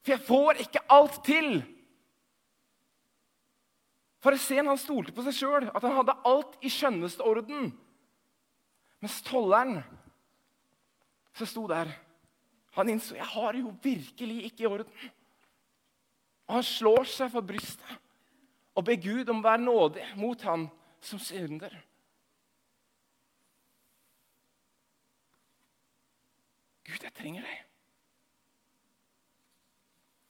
For 0.00 0.16
jeg 0.16 0.24
får 0.24 0.64
ikke 0.64 0.86
alt 0.96 1.20
til. 1.28 1.58
Fariseeren 4.26 4.72
han 4.72 4.80
stolte 4.80 5.12
på 5.14 5.22
seg 5.22 5.36
sjøl, 5.36 5.68
at 5.70 5.84
han 5.86 6.00
hadde 6.00 6.16
alt 6.26 6.56
i 6.66 6.70
skjønneste 6.72 7.22
orden. 7.22 7.68
Mens 8.98 9.20
tolleren 9.22 9.76
som 11.36 11.46
sto 11.46 11.66
der, 11.70 11.92
han 12.74 12.90
innså 12.90 13.14
jeg 13.14 13.28
har 13.36 13.54
jo 13.54 13.70
virkelig 13.84 14.48
ikke 14.48 14.64
i 14.64 14.70
orden. 14.70 15.12
Og 16.48 16.58
han 16.58 16.66
slår 16.66 17.06
seg 17.10 17.30
for 17.30 17.46
brystet 17.46 18.02
og 18.76 18.84
ber 18.84 18.98
Gud 19.00 19.30
om 19.32 19.38
å 19.40 19.46
være 19.46 19.62
nådig 19.62 20.08
mot 20.18 20.42
han 20.44 20.66
som 21.00 21.22
synder. 21.22 21.72
Gud, 26.86 26.98
jeg 26.98 27.14
trenger 27.14 27.46
deg. 27.46 27.62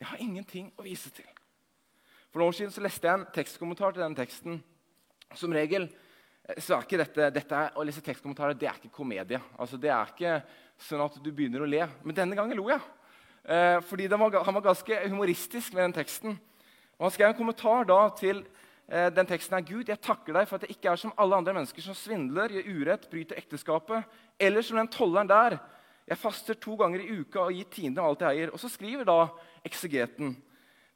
Jeg 0.05 0.13
har 0.13 0.23
ingenting 0.23 0.71
å 0.77 0.85
vise 0.85 1.11
til. 1.17 1.36
For 2.37 2.43
noen 2.43 2.53
år 2.53 2.57
siden 2.59 2.73
så 2.75 2.83
leste 2.85 3.09
jeg 3.09 3.17
en 3.17 3.23
tekstkommentar 3.33 3.95
til 3.97 4.03
den 4.03 4.13
teksten. 4.13 4.57
Som 5.41 5.55
regel 5.57 5.87
eh, 5.89 6.59
så 6.61 6.75
er 6.77 6.83
ikke 6.85 6.99
dette, 7.01 7.29
dette 7.33 7.61
Å 7.73 7.85
lese 7.89 8.03
tekstkommentarer 8.05 8.59
det 8.61 8.67
er 8.69 8.77
ikke 8.77 8.93
komedie. 8.93 9.39
Altså, 9.57 9.79
det 9.81 9.89
er 9.89 10.11
ikke 10.13 10.35
sånn 10.85 11.01
at 11.01 11.15
du 11.17 11.31
begynner 11.31 11.65
å 11.65 11.69
le. 11.73 11.87
Men 12.05 12.19
denne 12.19 12.37
gangen 12.37 12.59
lo 12.61 12.67
jeg. 12.69 12.83
Eh, 13.41 13.79
fordi 13.89 14.11
var, 14.13 14.37
Han 14.45 14.57
var 14.59 14.67
ganske 14.67 14.99
humoristisk 15.07 15.73
med 15.73 15.87
den 15.87 15.95
teksten. 15.97 16.37
Og 16.99 17.07
Han 17.07 17.15
skrev 17.15 17.31
en 17.31 17.39
kommentar 17.39 17.89
da 17.89 18.03
til 18.21 18.43
eh, 18.45 19.09
den 19.17 19.31
teksten 19.33 19.57
her. 19.57 19.65
Gud, 19.71 19.89
jeg 19.89 20.05
takker 20.05 20.37
deg 20.37 20.51
for 20.51 20.61
at 20.61 20.69
jeg 20.69 20.77
ikke 20.77 20.93
er 20.93 21.01
som 21.01 21.17
alle 21.17 21.39
andre 21.41 21.57
mennesker 21.57 21.89
som 21.89 21.97
svindler, 21.97 22.53
gjør 22.53 22.69
urett, 22.83 23.09
bryter 23.15 23.41
ekteskapet, 23.41 24.19
eller 24.37 24.67
som 24.67 24.77
den 24.77 24.93
tolleren 24.93 25.33
der, 25.33 25.57
Jeg 26.07 26.21
faster 26.21 26.55
to 26.55 26.77
ganger 26.77 27.01
i 27.01 27.17
uka 27.17 27.49
og 27.49 27.57
gir 27.57 27.67
tiende 27.67 27.99
av 27.99 28.13
alt 28.13 28.21
jeg 28.23 28.37
eier. 28.37 28.51
Og 28.53 28.61
så 28.63 28.69
skriver 28.71 29.09
da 29.09 29.25
eksegeten 29.67 30.37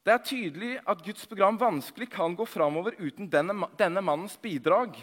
det 0.06 0.12
er 0.14 0.24
tydelig 0.24 0.70
at 0.88 1.02
Guds 1.04 1.26
program 1.28 1.58
vanskelig 1.60 2.08
kan 2.12 2.34
gå 2.36 2.46
framover 2.48 2.96
uten 2.98 3.28
denne, 3.28 3.68
denne, 3.78 4.02
mannens 4.04 4.38
bidrag. 4.40 4.96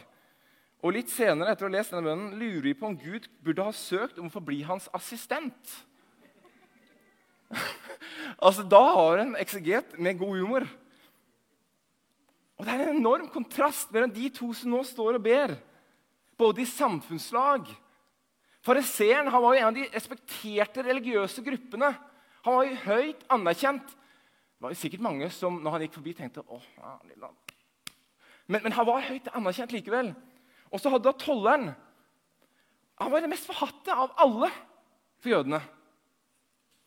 Og 0.81 0.93
litt 0.95 1.11
senere 1.13 1.53
etter 1.53 1.67
å 1.67 1.69
ha 1.69 1.75
lest 1.75 1.93
denne 1.93 2.07
bønnen, 2.07 2.33
lurer 2.39 2.65
vi 2.65 2.75
på 2.77 2.89
om 2.89 2.97
Gud 2.97 3.27
burde 3.45 3.67
ha 3.67 3.75
søkt 3.75 4.17
om 4.17 4.29
å 4.29 4.33
få 4.33 4.41
bli 4.45 4.63
hans 4.65 4.89
assistent. 4.97 5.75
altså, 8.45 8.65
Da 8.65 8.81
har 8.97 9.21
en 9.21 9.37
ekseget 9.39 9.97
med 10.01 10.19
god 10.19 10.37
humor. 10.41 10.67
Og 12.57 12.65
Det 12.65 12.73
er 12.73 12.87
en 12.87 12.97
enorm 12.97 13.29
kontrast 13.29 13.93
mellom 13.93 14.13
de 14.13 14.31
to 14.33 14.49
som 14.57 14.73
nå 14.73 14.81
står 14.85 15.19
og 15.19 15.27
ber, 15.29 15.59
både 16.37 16.65
i 16.65 16.69
samfunnslag 16.69 17.69
Fariseeren 18.67 19.29
var 19.31 19.53
jo 19.55 19.59
en 19.61 19.69
av 19.69 19.75
de 19.77 19.85
respekterte 19.93 20.83
religiøse 20.83 21.43
gruppene. 21.45 21.93
Han 22.43 22.57
var 22.57 22.65
jo 22.67 22.79
høyt 22.83 23.21
anerkjent. 23.31 23.93
Det 24.57 24.65
var 24.65 24.73
jo 24.73 24.79
sikkert 24.79 25.03
mange 25.05 25.27
som 25.29 25.59
når 25.61 25.75
han 25.75 25.83
gikk 25.85 25.97
forbi, 25.99 26.13
tenkte 26.17 26.41
åh, 26.49 26.63
ja, 26.79 26.95
lilla. 27.05 27.29
Men, 28.49 28.63
men 28.63 28.73
han 28.73 28.87
var 28.87 29.05
høyt 29.05 29.29
anerkjent 29.37 29.75
likevel. 29.75 30.09
Og 30.73 30.81
så 30.81 30.89
hadde 30.91 31.05
da 31.05 31.13
tolleren 31.15 31.69
Han 32.97 33.11
var 33.13 33.21
den 33.21 33.29
mest 33.29 33.45
forhatte 33.45 33.93
av 33.93 34.15
alle 34.17 34.49
for 35.21 35.29
jødene. 35.29 35.59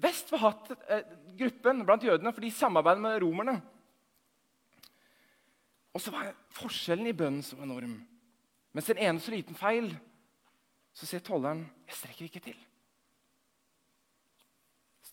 Vest 0.03 0.33
forhatte 0.33 0.75
eh, 0.91 1.05
gruppen 1.39 1.85
blant 1.87 2.03
jødene, 2.03 2.33
for 2.35 2.43
de 2.43 2.51
samarbeidet 2.51 3.05
med 3.05 3.21
romerne. 3.23 3.55
Og 5.95 6.03
så 6.03 6.11
var 6.11 6.33
forskjellen 6.59 7.07
i 7.07 7.15
bønnen 7.15 7.45
så 7.47 7.61
enorm. 7.63 7.95
Mens 8.75 8.91
den 8.91 8.99
ene 8.99 9.23
så 9.23 9.31
liten 9.31 9.55
feil 9.55 9.93
så 10.99 11.07
sier 11.07 11.23
tolleren 11.23 11.63
jeg 11.87 11.99
strekker 12.01 12.27
ikke 12.27 12.43
til. 12.49 12.59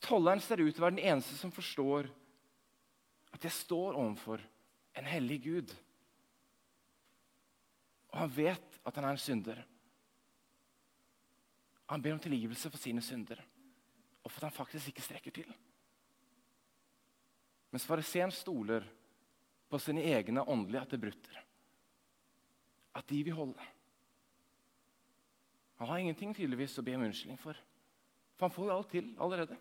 Tolleren 0.01 0.41
ser 0.41 0.61
ut 0.61 0.73
til 0.73 0.81
å 0.81 0.87
være 0.87 0.97
den 0.97 1.09
eneste 1.13 1.37
som 1.37 1.53
forstår 1.53 2.09
at 3.33 3.43
jeg 3.43 3.51
står 3.53 3.97
overfor 3.97 4.41
en 4.97 5.09
hellig 5.09 5.41
Gud. 5.43 5.73
Og 8.13 8.19
han 8.23 8.31
vet 8.35 8.79
at 8.85 8.95
han 8.95 9.05
er 9.05 9.15
en 9.15 9.21
synder. 9.21 9.61
Han 11.87 12.01
ber 12.03 12.15
om 12.15 12.23
tilgivelse 12.23 12.71
for 12.71 12.81
sine 12.81 13.03
synder 13.03 13.43
og 14.27 14.31
for 14.31 14.43
at 14.43 14.49
han 14.49 14.57
faktisk 14.57 14.91
ikke 14.91 15.05
strekker 15.05 15.31
til. 15.31 15.51
Mens 17.71 17.85
fariseeren 17.87 18.31
stoler 18.31 18.83
på 19.69 19.79
sine 19.79 20.03
egne 20.03 20.43
åndelige 20.43 20.81
attributter. 20.81 21.37
At 22.95 23.07
de 23.09 23.23
vil 23.23 23.35
holde. 23.37 23.67
Han 25.77 25.87
har 25.87 26.01
ingenting 26.01 26.35
tydeligvis 26.35 26.75
å 26.79 26.83
be 26.83 26.95
om 26.97 27.05
unnskyldning 27.07 27.39
for. 27.39 27.55
For 28.35 28.47
han 28.47 28.55
får 28.55 28.67
jo 28.67 28.75
alt 28.75 28.91
til 28.91 29.09
allerede. 29.21 29.57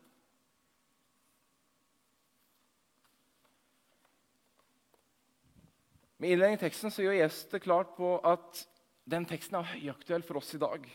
Med 6.16 6.32
innledningen 6.32 6.61
i 6.61 6.64
teksten 6.64 6.92
så 6.92 7.04
gjør 7.04 7.18
Jesus 7.18 7.50
det 7.52 7.62
klart 7.64 7.92
på 7.96 8.14
at 8.25 8.62
den 9.06 9.26
teksten 9.28 9.58
er 9.58 9.68
høyaktuell 9.75 10.25
for 10.26 10.40
oss 10.40 10.54
i 10.56 10.61
dag. 10.62 10.87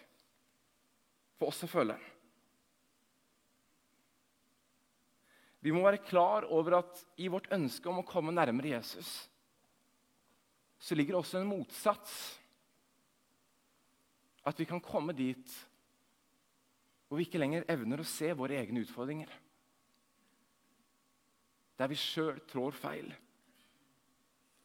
For 1.40 1.52
oss 1.52 1.62
å 1.66 1.70
føle. 1.70 1.98
Vi 5.62 5.74
må 5.74 5.84
være 5.86 6.02
klar 6.02 6.48
over 6.50 6.80
at 6.80 7.04
i 7.22 7.30
vårt 7.30 7.52
ønske 7.54 7.90
om 7.90 8.02
å 8.02 8.08
komme 8.08 8.34
nærmere 8.34 8.74
Jesus 8.74 9.12
så 10.82 10.96
ligger 10.98 11.14
det 11.14 11.22
også 11.22 11.38
en 11.38 11.50
motsats 11.50 12.14
at 14.50 14.58
vi 14.58 14.66
kan 14.66 14.82
komme 14.82 15.14
dit 15.14 15.54
hvor 17.06 17.20
vi 17.20 17.28
ikke 17.28 17.42
lenger 17.42 17.68
evner 17.70 18.02
å 18.02 18.08
se 18.08 18.32
våre 18.34 18.56
egne 18.58 18.82
utfordringer. 18.82 19.30
Der 21.78 21.90
vi 21.92 21.98
sjøl 22.00 22.40
trår 22.50 22.78
feil. 22.80 23.12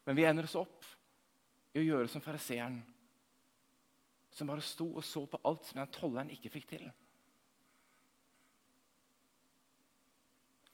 Men 0.07 0.15
vi 0.15 0.23
ender 0.23 0.45
oss 0.47 0.55
opp 0.55 0.85
i 1.75 1.81
å 1.81 1.83
gjøre 1.83 2.07
som 2.07 2.23
fariseeren, 2.23 2.77
som 4.31 4.47
bare 4.47 4.63
sto 4.63 4.85
og 4.93 5.03
så 5.03 5.25
på 5.27 5.39
alt 5.49 5.65
som 5.67 5.81
den 5.81 5.89
tolleren 5.91 6.29
ikke 6.31 6.51
fikk 6.53 6.67
til. 6.69 6.85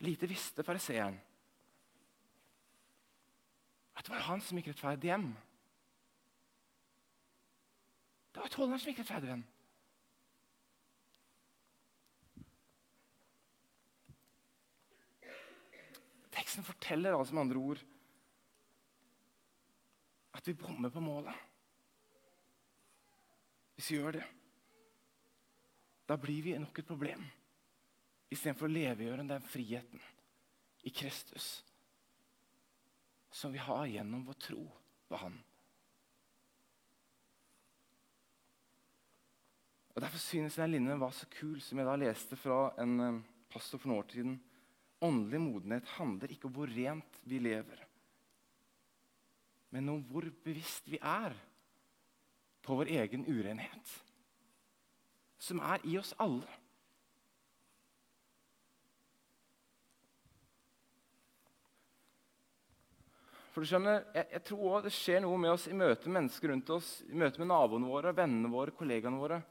Lite 0.06 0.30
visste 0.30 0.66
fariseeren 0.68 1.18
at 3.94 4.06
det 4.06 4.14
var 4.14 4.26
han 4.28 4.44
som 4.44 4.60
gikk 4.60 4.70
rettferdig 4.70 5.10
hjem. 5.10 5.26
Det 8.34 8.42
var 8.44 8.54
tolleren 8.54 8.82
som 8.84 8.92
gikk 8.92 9.02
rettferdig 9.02 9.32
hjem. 9.32 9.44
Teksten 16.38 16.70
forteller 16.70 17.18
altså 17.18 17.34
med 17.34 17.48
andre 17.48 17.66
ord 17.72 17.84
at 20.44 20.50
vi 20.52 20.60
bommer 20.60 20.92
på 20.92 21.00
målet. 21.00 21.36
Hvis 23.78 23.94
vi 23.94 23.96
gjør 23.96 24.18
det, 24.18 24.26
da 26.04 26.18
blir 26.20 26.44
vi 26.44 26.58
nok 26.60 26.82
et 26.82 26.90
problem 26.90 27.24
istedenfor 28.34 28.68
å 28.68 28.74
levegjøre 28.74 29.24
den 29.30 29.46
friheten 29.48 30.02
i 30.84 30.92
Kristus 30.92 31.48
som 33.32 33.54
vi 33.56 33.62
har 33.64 33.88
gjennom 33.88 34.26
vår 34.28 34.38
tro 34.50 34.66
på 35.08 35.22
Han. 35.22 35.40
Og 39.96 40.02
Derfor 40.04 40.20
synes 40.20 40.60
jeg 40.60 40.74
linjen 40.74 41.00
var 41.00 41.16
så 41.16 41.30
kul, 41.32 41.62
som 41.64 41.80
jeg 41.80 41.88
da 41.88 41.96
leste 42.04 42.36
fra 42.36 42.60
en 42.84 43.00
eh, 43.00 43.24
pastor 43.54 43.80
for 43.80 43.94
noen 43.94 44.04
år 44.04 44.12
siden. 44.12 44.38
Åndelig 45.08 45.42
modenhet 45.42 45.96
handler 45.96 46.36
ikke 46.36 46.50
om 46.50 46.56
hvor 46.58 46.76
rent 46.76 47.20
vi 47.30 47.40
lever, 47.40 47.88
men 49.74 49.90
om 49.90 50.02
hvor 50.06 50.28
bevisst 50.46 50.86
vi 50.86 51.00
er 51.02 51.34
på 52.64 52.76
vår 52.78 52.92
egen 52.94 53.26
urenhet, 53.26 53.94
som 55.42 55.60
er 55.66 55.82
i 55.90 55.98
oss 55.98 56.14
alle. 56.22 56.60
For 63.54 63.62
du 63.62 63.70
skjønner, 63.70 64.06
jeg, 64.16 64.30
jeg 64.34 64.46
tror 64.48 64.64
også 64.70 64.86
det 64.86 64.96
skjer 64.96 65.22
noe 65.26 65.42
med 65.42 65.54
oss 65.54 65.68
i 65.70 65.76
møte 65.78 66.10
med 66.10 66.22
mennesker 66.22 66.54
rundt 66.54 66.72
oss, 66.74 66.94
i 67.10 67.18
møte 67.18 67.42
med 67.42 67.50
naboene 67.52 67.90
våre, 67.90 68.14
vennene 68.18 68.50
våre, 68.54 68.74
kollegaene 68.78 69.20
våre. 69.22 69.42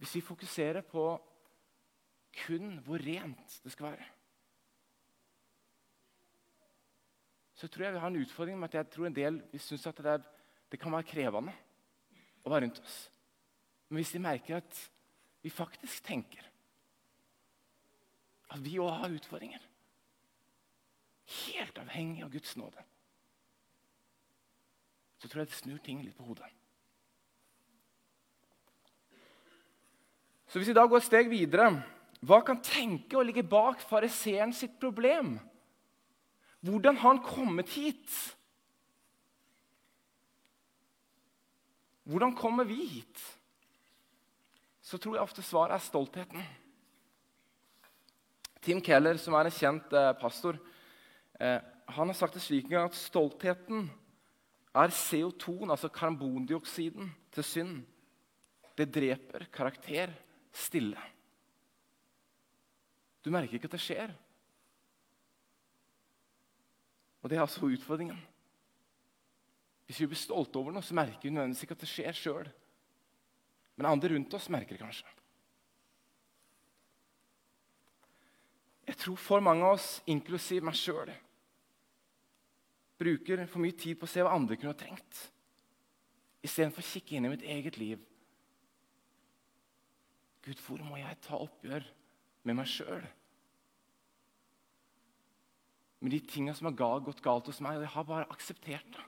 Hvis 0.00 0.16
vi 0.16 0.24
fokuserer 0.24 0.84
på 0.84 1.10
kun 2.44 2.78
hvor 2.84 3.00
rent 3.00 3.60
det 3.64 3.72
skal 3.72 3.90
være. 3.90 4.06
Så 7.62 7.68
tror 7.70 7.84
jeg 7.84 7.94
vi 7.94 8.00
har 8.02 8.10
en 8.10 8.18
utfordring 8.18 8.56
med 8.58 8.72
at 8.72 8.80
jeg 8.80 8.90
tror 8.90 9.06
en 9.06 9.14
del 9.14 9.36
vi 9.52 9.58
syns 9.62 9.84
at 9.86 10.00
det, 10.02 10.12
er, 10.16 10.22
det 10.66 10.78
kan 10.82 10.90
være 10.90 11.06
krevende 11.06 11.52
å 12.42 12.50
være 12.50 12.64
rundt 12.64 12.80
oss. 12.82 12.96
Men 13.86 14.00
hvis 14.00 14.10
de 14.16 14.20
merker 14.24 14.56
at 14.58 14.80
vi 15.46 15.52
faktisk 15.54 16.08
tenker 16.08 16.48
at 18.50 18.58
vi 18.64 18.80
òg 18.82 18.90
har 19.04 19.14
utfordringer 19.14 19.62
helt 21.36 21.78
avhengig 21.84 22.24
av 22.26 22.32
Guds 22.34 22.56
nåde, 22.58 22.82
så 25.22 25.30
tror 25.30 25.44
jeg 25.44 25.52
det 25.52 25.60
snur 25.60 25.78
ting 25.86 26.02
litt 26.02 26.18
på 26.18 26.26
hodet. 26.26 26.50
Så 30.50 30.58
hvis 30.58 30.72
vi 30.72 30.76
da 30.80 30.88
går 30.90 30.98
et 30.98 31.06
steg 31.06 31.30
videre 31.30 31.70
Hva 32.26 32.42
kan 32.44 32.58
tenke 32.62 33.16
å 33.16 33.22
ligge 33.24 33.46
bak 33.46 33.80
fariseeren 33.86 34.50
sitt 34.54 34.74
problem? 34.82 35.36
Hvordan 36.62 36.96
har 36.96 37.14
han 37.14 37.22
kommet 37.26 37.70
hit? 37.74 38.10
Hvordan 42.06 42.34
kommer 42.38 42.66
vi 42.66 42.80
hit? 42.96 43.22
Så 44.82 44.98
tror 44.98 45.16
jeg 45.16 45.24
ofte 45.24 45.42
svaret 45.46 45.76
er 45.76 45.82
stoltheten. 45.82 46.44
Tim 48.62 48.82
Keller, 48.82 49.18
som 49.18 49.34
er 49.34 49.48
en 49.48 49.54
kjent 49.54 49.94
eh, 49.96 50.12
pastor, 50.20 50.58
Eh, 51.42 51.60
han 51.84 52.06
har 52.08 52.14
sagt 52.14 52.36
det 52.36 52.44
slik 52.44 52.70
at 52.78 52.94
stoltheten 52.94 53.88
er 54.72 54.94
CO2, 54.94 55.66
altså 55.70 55.90
karbondioksiden, 55.92 57.10
til 57.32 57.44
synd. 57.44 57.80
Det 58.78 58.88
dreper 58.92 59.48
karakter 59.52 60.12
stille. 60.52 61.00
Du 63.24 63.30
merker 63.30 63.58
ikke 63.58 63.68
at 63.70 63.74
det 63.74 63.82
skjer. 63.82 64.12
Og 67.22 67.30
det 67.30 67.38
er 67.38 67.44
altså 67.44 67.70
utfordringen. 67.70 68.18
Hvis 69.86 70.00
vi 70.02 70.08
blir 70.10 70.18
stolte 70.18 70.58
over 70.58 70.74
noe, 70.74 70.84
så 70.84 70.96
merker 70.96 71.28
vi 71.28 71.34
nødvendigvis 71.34 71.66
ikke 71.66 71.76
at 71.76 71.82
det 71.84 71.90
skjer 71.90 72.18
sjøl. 72.18 72.48
Men 73.78 73.90
andre 73.90 74.12
rundt 74.14 74.34
oss 74.36 74.50
merker 74.52 74.76
det 74.76 74.82
kanskje. 74.82 75.08
Jeg 78.88 78.98
tror 78.98 79.18
for 79.20 79.44
mange 79.44 79.64
av 79.66 79.76
oss, 79.78 80.00
inklusiv 80.10 80.64
meg 80.66 80.76
sjøl, 80.76 81.12
bruker 82.98 83.44
for 83.50 83.62
mye 83.62 83.76
tid 83.78 83.98
på 83.98 84.06
å 84.06 84.10
se 84.10 84.22
hva 84.22 84.34
andre 84.34 84.58
kunne 84.58 84.74
ha 84.74 84.78
trengt, 84.78 85.20
istedenfor 86.42 86.82
å 86.82 86.90
kikke 86.90 87.16
inn 87.16 87.28
i 87.28 87.32
mitt 87.32 87.46
eget 87.46 87.78
liv. 87.78 88.02
Gud, 90.42 90.58
hvor 90.66 90.82
må 90.82 90.98
jeg 90.98 91.20
ta 91.22 91.38
oppgjør 91.38 91.86
med 92.48 92.58
meg 92.58 92.70
sjøl? 92.70 93.04
Med 96.02 96.10
de 96.10 96.18
tinga 96.26 96.54
som 96.58 96.66
har 96.66 97.00
gått 97.06 97.22
galt 97.22 97.46
hos 97.46 97.60
meg, 97.62 97.78
og 97.78 97.86
jeg 97.86 97.94
har 97.94 98.06
bare 98.08 98.30
akseptert 98.34 98.88
det. 98.90 99.04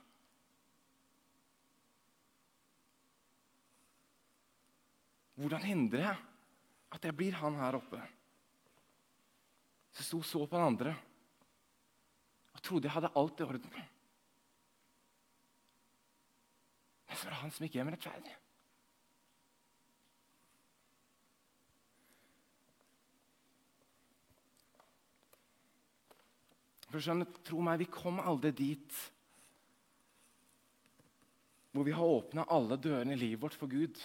Hvordan 5.35 5.65
hindrer 5.67 6.05
jeg 6.05 6.21
at 6.95 7.07
jeg 7.09 7.17
blir 7.19 7.35
han 7.41 7.57
her 7.59 7.75
oppe? 7.75 7.99
Så 9.95 10.07
sto 10.07 10.21
så 10.23 10.45
på 10.47 10.55
den 10.55 10.69
andre 10.69 10.95
og 12.55 12.63
trodde 12.63 12.87
jeg 12.87 12.95
hadde 12.95 13.11
alt 13.19 13.41
i 13.43 13.43
orden. 13.43 13.75
Men 17.03 17.17
så 17.19 17.27
var 17.27 17.35
det 17.35 17.41
han 17.41 17.51
som 17.51 17.67
gikk 17.67 17.75
hjem 17.75 17.91
rettferdig. 17.91 18.35
For 26.95 27.03
skjønner, 27.03 27.27
tro 27.43 27.59
meg, 27.59 27.81
vi 27.83 27.91
kom 27.91 28.21
aldri 28.23 28.53
dit 28.55 28.97
hvor 31.75 31.83
vi 31.83 31.91
har 31.91 32.07
åpna 32.07 32.45
alle 32.55 32.77
dørene 32.79 33.17
i 33.17 33.19
livet 33.19 33.41
vårt 33.41 33.57
for 33.59 33.67
Gud. 33.67 33.99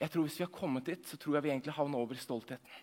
Jeg 0.00 0.08
tror 0.08 0.24
Hvis 0.24 0.38
vi 0.40 0.46
har 0.46 0.54
kommet 0.56 0.88
dit, 0.88 1.04
så 1.04 1.20
tror 1.20 1.36
jeg 1.36 1.44
vi 1.44 1.52
egentlig 1.52 1.76
havner 1.76 2.00
over 2.00 2.16
i 2.16 2.24
stoltheten. 2.24 2.80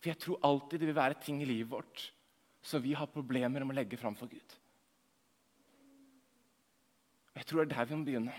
For 0.00 0.10
jeg 0.10 0.18
tror 0.18 0.42
alltid 0.50 0.82
det 0.82 0.90
vil 0.90 0.98
være 0.98 1.22
ting 1.22 1.38
i 1.44 1.46
livet 1.46 1.70
vårt 1.70 2.08
som 2.66 2.82
vi 2.82 2.98
har 2.98 3.14
problemer 3.14 3.62
med 3.62 3.76
å 3.76 3.78
legge 3.78 4.02
fram 4.02 4.18
for 4.18 4.26
Gud. 4.26 4.58
Jeg 7.38 7.46
tror 7.46 7.62
det 7.62 7.70
er 7.70 7.76
der 7.76 7.92
vi 7.92 8.02
må 8.02 8.10
begynne. 8.10 8.38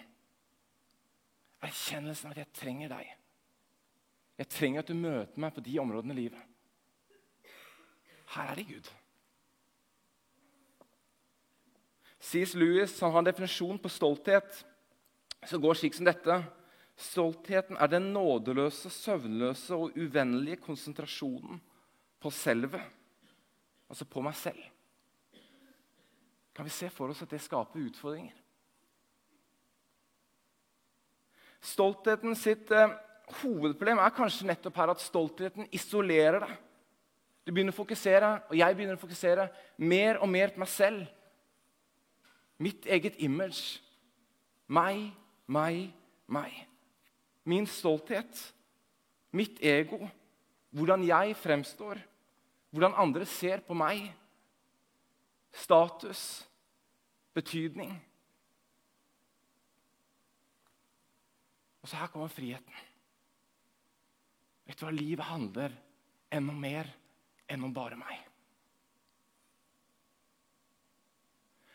Erkjennelsen 1.64 2.34
av 2.34 2.36
at 2.36 2.44
jeg 2.44 2.56
trenger 2.66 2.98
deg. 2.98 3.18
Jeg 4.44 4.56
trenger 4.60 4.84
at 4.84 4.92
du 4.92 4.98
møter 5.00 5.40
meg 5.40 5.56
på 5.56 5.64
de 5.64 5.80
områdene 5.80 6.20
i 6.20 6.26
livet. 6.26 6.51
Her 8.32 8.52
er 8.52 8.60
det 8.60 8.68
Gud. 8.70 8.90
C.S. 12.22 12.54
Lewis 12.56 13.00
har 13.02 13.18
en 13.18 13.28
definisjon 13.28 13.80
på 13.82 13.90
stolthet 13.90 14.62
som 15.50 15.62
går 15.62 15.80
slik 15.80 15.98
som 15.98 16.06
dette. 16.06 16.38
Stoltheten 17.02 17.80
er 17.82 17.90
den 17.90 18.12
nådeløse, 18.14 18.92
søvnløse 18.94 19.76
og 19.76 19.98
uvennlige 19.98 20.62
konsentrasjonen 20.62 21.60
på 22.22 22.30
selvet, 22.30 22.84
altså 23.90 24.06
på 24.06 24.22
meg 24.22 24.38
selv. 24.38 24.62
Kan 26.54 26.68
vi 26.68 26.74
se 26.76 26.92
for 26.94 27.10
oss 27.10 27.24
at 27.26 27.32
det 27.34 27.42
skaper 27.42 27.82
utfordringer? 27.82 28.36
Stoltheten 31.62 32.36
sitt 32.38 32.70
eh, 32.74 32.94
hovedproblem 33.42 34.02
er 34.02 34.14
kanskje 34.14 34.48
nettopp 34.50 34.78
her 34.82 34.94
at 34.94 35.02
stoltheten 35.02 35.68
isolerer 35.74 36.46
deg. 36.46 36.54
Du 37.46 37.52
begynner 37.52 37.74
å 37.74 37.80
fokusere, 37.80 38.30
og 38.50 38.58
jeg 38.58 38.76
begynner 38.78 38.98
å 38.98 39.02
fokusere 39.02 39.48
mer 39.82 40.20
og 40.22 40.30
mer 40.30 40.54
på 40.54 40.62
meg 40.62 40.70
selv. 40.70 41.08
Mitt 42.62 42.86
eget 42.86 43.18
image. 43.26 43.82
Meg, 44.70 45.10
meg, 45.50 45.90
meg. 46.30 46.60
Min 47.50 47.66
stolthet. 47.66 48.44
Mitt 49.34 49.58
ego. 49.66 50.06
Hvordan 50.70 51.04
jeg 51.08 51.34
fremstår. 51.42 52.04
Hvordan 52.70 52.96
andre 53.02 53.26
ser 53.26 53.66
på 53.66 53.74
meg. 53.74 54.06
Status. 55.52 56.46
Betydning. 57.34 57.98
Og 61.82 61.90
så 61.90 61.98
her 61.98 62.14
kommer 62.14 62.30
friheten. 62.30 62.90
Vet 64.70 64.78
du 64.78 64.86
hva? 64.86 64.94
Livet 64.94 65.26
handler 65.26 65.74
enda 66.32 66.54
mer 66.54 66.92
enn 67.52 67.68
om 67.68 67.74
bare 67.76 68.00
meg. 68.00 68.20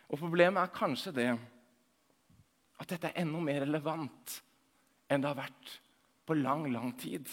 Og 0.07 0.21
Problemet 0.21 0.63
er 0.63 0.75
kanskje 0.75 1.13
det 1.15 1.31
at 2.77 2.93
dette 2.93 3.11
er 3.11 3.23
enda 3.25 3.41
mer 3.43 3.65
relevant 3.65 4.37
enn 5.11 5.23
det 5.23 5.31
har 5.31 5.39
vært 5.39 5.73
på 6.27 6.37
lang, 6.39 6.67
lang 6.73 6.93
tid. 6.99 7.27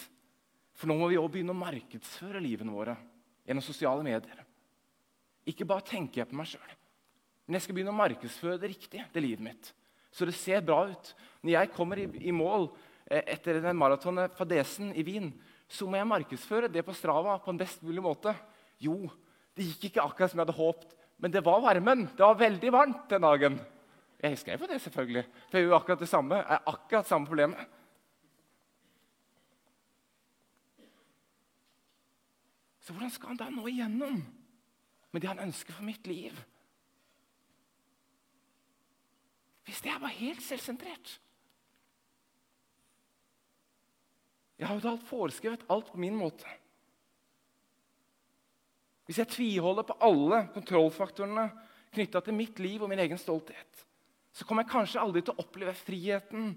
For 0.74 0.90
nå 0.90 0.96
må 0.98 1.10
vi 1.10 1.18
også 1.18 1.34
begynne 1.36 1.54
å 1.54 1.58
markedsføre 1.58 2.42
livene 2.42 2.74
våre 2.74 2.96
gjennom 3.44 3.64
sosiale 3.64 4.04
medier. 4.06 4.40
Ikke 5.46 5.66
bare 5.68 5.86
tenker 5.86 6.22
jeg 6.22 6.30
på 6.30 6.38
meg 6.38 6.48
sjøl, 6.50 6.76
men 7.44 7.58
jeg 7.58 7.66
skal 7.66 7.76
begynne 7.76 7.92
å 7.92 7.98
markedsføre 7.98 8.60
det 8.60 8.72
riktig. 8.72 9.04
det 9.12 9.22
livet 9.22 9.44
mitt. 9.44 9.72
Så 10.10 10.24
det 10.24 10.36
ser 10.38 10.62
bra 10.64 10.86
ut. 10.88 11.14
Når 11.42 11.52
jeg 11.52 11.72
kommer 11.74 12.00
i, 12.00 12.06
i 12.22 12.32
mål 12.32 12.70
eh, 13.10 13.22
etter 13.34 13.60
den 13.60 13.76
maratonet 13.76 14.32
fadesen 14.38 14.94
i 14.94 15.04
Wien, 15.04 15.32
så 15.68 15.86
må 15.88 15.98
jeg 15.98 16.08
markedsføre 16.08 16.70
det 16.70 16.84
på 16.86 16.94
Strava 16.96 17.38
på 17.42 17.52
en 17.52 17.60
best 17.60 17.82
mulig 17.82 18.02
måte. 18.04 18.34
Jo, 18.82 18.96
det 19.56 19.66
gikk 19.68 19.88
ikke 19.90 20.04
akkurat 20.04 20.32
som 20.32 20.40
jeg 20.40 20.46
hadde 20.46 20.58
håpet, 20.58 20.92
men 21.22 21.32
det 21.32 21.44
var 21.46 21.62
varmen. 21.64 22.06
Det 22.12 22.24
var 22.24 22.38
veldig 22.38 22.72
varmt 22.74 23.08
den 23.10 23.24
dagen. 23.24 23.58
Jeg 24.24 24.38
skrev 24.40 24.58
på 24.58 24.68
det, 24.70 24.80
selvfølgelig. 24.80 25.24
For 25.50 25.58
jeg 25.58 25.66
gjør 25.66 25.78
akkurat 25.78 26.00
det 26.00 26.08
samme. 26.08 26.38
Jeg 26.40 26.56
er 26.56 26.70
akkurat 26.72 27.08
samme 27.08 27.28
problemet. 27.28 27.74
Så 32.84 32.92
hvordan 32.92 33.10
skal 33.10 33.32
han 33.32 33.40
da 33.40 33.48
nå 33.48 33.66
igjennom 33.68 34.18
med 35.12 35.22
det 35.22 35.28
han 35.30 35.44
ønsker 35.46 35.72
for 35.72 35.86
mitt 35.86 36.06
liv? 36.06 36.36
Hvis 39.64 39.80
det 39.80 39.92
er 39.92 40.02
bare 40.02 40.18
helt 40.18 40.42
selvsentrert. 40.44 41.14
Jeg 44.58 44.68
har 44.68 44.78
jo 44.78 44.92
alt 44.92 45.08
foreskrevet 45.08 45.64
alt 45.70 45.90
på 45.90 46.00
min 46.00 46.16
måte. 46.16 46.48
Hvis 49.04 49.18
jeg 49.20 49.32
tviholder 49.34 49.84
på 49.86 49.96
alle 50.06 50.44
kontrollfaktorene 50.54 51.48
knytta 51.94 52.22
til 52.24 52.36
mitt 52.36 52.60
liv 52.62 52.82
og 52.82 52.90
min 52.90 53.02
egen 53.02 53.20
stolthet, 53.20 53.82
så 54.34 54.46
kommer 54.46 54.64
jeg 54.64 54.72
kanskje 54.72 55.02
aldri 55.02 55.22
til 55.22 55.34
å 55.34 55.44
oppleve 55.44 55.74
friheten. 55.78 56.54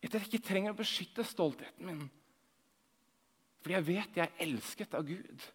At 0.00 0.16
jeg 0.16 0.26
ikke 0.26 0.46
trenger 0.48 0.74
å 0.74 0.80
beskytte 0.80 1.24
stoltheten 1.24 1.86
min. 1.86 2.02
Fordi 3.60 3.76
jeg 3.76 3.86
vet 3.86 4.18
jeg 4.18 4.26
er 4.26 4.44
elsket 4.46 4.96
av 4.96 5.04
Gud. 5.08 5.48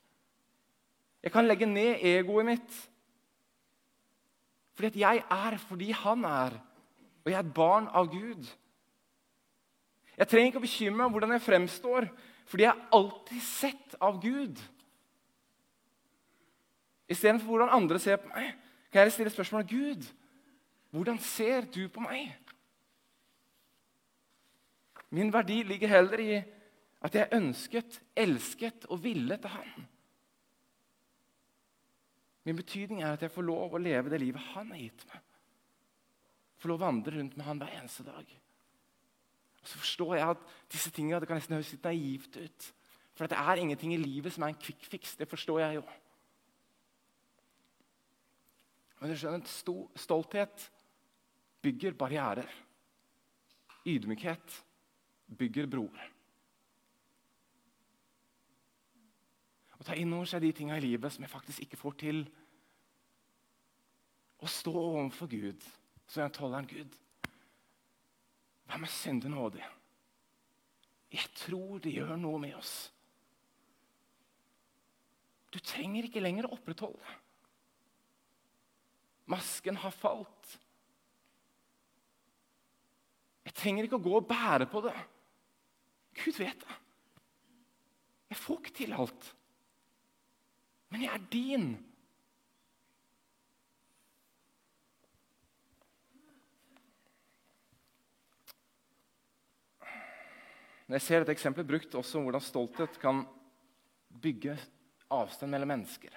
Jeg 1.25 1.33
kan 1.33 1.47
legge 1.47 1.65
ned 1.65 2.03
egoet 2.05 2.45
mitt. 2.45 2.75
Fordi 4.77 4.91
at 4.91 4.99
jeg 5.01 5.23
er 5.31 5.57
fordi 5.61 5.89
han 5.95 6.25
er, 6.29 6.57
og 7.23 7.31
jeg 7.31 7.37
er 7.39 7.45
et 7.45 7.57
barn 7.57 7.87
av 7.89 8.09
Gud. 8.11 8.45
Jeg 10.15 10.29
trenger 10.31 10.51
ikke 10.51 10.61
å 10.61 10.65
bekymre 10.65 10.97
meg 10.97 11.09
om 11.09 11.15
hvordan 11.15 11.35
jeg 11.35 11.43
fremstår, 11.43 12.07
fordi 12.47 12.63
jeg 12.63 12.71
er 12.71 12.95
alltid 12.95 13.43
sett 13.43 13.95
av 13.99 14.19
Gud. 14.23 14.61
Istedenfor 17.11 17.51
hvordan 17.51 17.73
andre 17.75 17.99
ser 18.01 18.21
på 18.21 18.31
meg, 18.31 18.53
kan 18.93 19.05
jeg 19.05 19.15
stille 19.15 19.33
spørsmålet 19.33 19.69
Gud, 19.69 20.05
hvordan 20.95 21.19
ser 21.19 21.67
du 21.67 21.83
på 21.91 22.03
meg? 22.05 22.31
Min 25.15 25.33
verdi 25.33 25.61
ligger 25.67 25.91
heller 25.91 26.21
i 26.23 26.37
at 27.05 27.15
jeg 27.15 27.35
ønsket, 27.37 27.99
elsket 28.17 28.87
og 28.89 29.03
ville 29.03 29.37
til 29.37 29.53
Han. 29.53 29.85
Min 32.45 32.57
betydning 32.57 33.03
er 33.03 33.13
at 33.13 33.21
jeg 33.25 33.33
får 33.33 33.45
lov 33.45 33.75
å 33.75 33.81
leve 33.81 34.09
det 34.09 34.21
livet 34.21 34.53
Han 34.53 34.71
har 34.73 34.81
gitt 34.81 35.05
meg. 35.11 35.21
Får 36.61 36.71
lov 36.71 36.81
å 36.81 36.85
vandre 36.85 37.17
rundt 37.17 37.37
med 37.37 37.45
Han 37.45 37.61
hver 37.61 37.77
eneste 37.79 38.05
dag. 38.07 38.25
Og 39.65 39.69
så 39.71 39.79
forstår 39.81 40.11
jeg 40.19 40.29
at 40.29 40.41
disse 40.69 40.91
tingene 40.93 41.17
det 41.17 41.25
kan 41.25 41.39
nesten 41.39 41.55
høres 41.57 41.71
litt 41.73 41.87
naivt 41.89 42.35
ut. 42.37 42.65
For 43.17 43.31
det 43.31 43.37
er 43.41 43.57
ingenting 43.57 43.95
i 43.95 43.97
livet 43.97 44.35
som 44.35 44.43
er 44.45 44.51
en 44.53 44.59
quick 44.61 44.83
fix. 44.85 45.15
Det 45.17 45.25
forstår 45.25 45.63
jeg 45.63 45.79
jo. 45.79 45.83
Men 48.99 49.09
du 49.09 49.17
skjønner, 49.17 49.89
stolthet 49.97 50.67
bygger 51.65 51.97
barrierer. 51.97 52.51
Ydmykhet 53.89 54.59
bygger 55.39 55.71
broer. 55.73 56.11
Å 59.81 59.87
ta 59.87 59.97
inn 59.97 60.13
over 60.13 60.29
seg 60.29 60.45
de 60.45 60.53
tinga 60.59 60.77
i 60.77 60.85
livet 60.85 61.13
som 61.13 61.25
jeg 61.25 61.33
faktisk 61.33 61.65
ikke 61.65 61.81
får 61.81 61.97
til. 62.05 62.21
Å 64.45 64.51
stå 64.51 64.75
overfor 64.77 65.33
Gud, 65.33 65.65
toller 66.13 66.61
en 66.61 66.69
Gud. 66.69 67.01
Hva 68.65 68.79
med 68.81 68.91
syndig 68.91 69.31
nådig? 69.31 69.63
Jeg 71.13 71.31
tror 71.37 71.79
det 71.83 71.93
gjør 71.95 72.15
noe 72.19 72.41
med 72.41 72.55
oss. 72.57 72.75
Du 75.53 75.61
trenger 75.63 76.07
ikke 76.07 76.23
lenger 76.23 76.49
å 76.49 76.55
opprettholde. 76.57 77.13
Masken 79.31 79.77
har 79.79 79.93
falt. 79.95 80.55
Jeg 83.45 83.55
trenger 83.55 83.87
ikke 83.87 83.99
å 84.01 84.05
gå 84.05 84.17
og 84.17 84.27
bære 84.27 84.67
på 84.69 84.81
det. 84.85 84.95
Gud 86.19 86.37
vet 86.41 86.65
det. 86.65 86.77
Jeg 88.33 88.41
får 88.41 88.59
ikke 88.59 88.77
til 88.81 88.95
alt. 88.97 89.31
Men 90.91 91.05
jeg 91.05 91.13
er 91.13 91.27
din. 91.31 91.69
Når 100.85 100.99
jeg 100.99 101.05
ser 101.05 101.23
dette 101.23 101.33
eksempelet 101.33 101.69
brukt 101.69 101.97
også 101.97 102.19
om 102.19 102.27
hvordan 102.27 102.43
stolthet 102.45 102.99
kan 103.01 103.23
bygge 104.21 104.53
avstand 105.11 105.51
mellom 105.51 105.73
mennesker, 105.73 106.13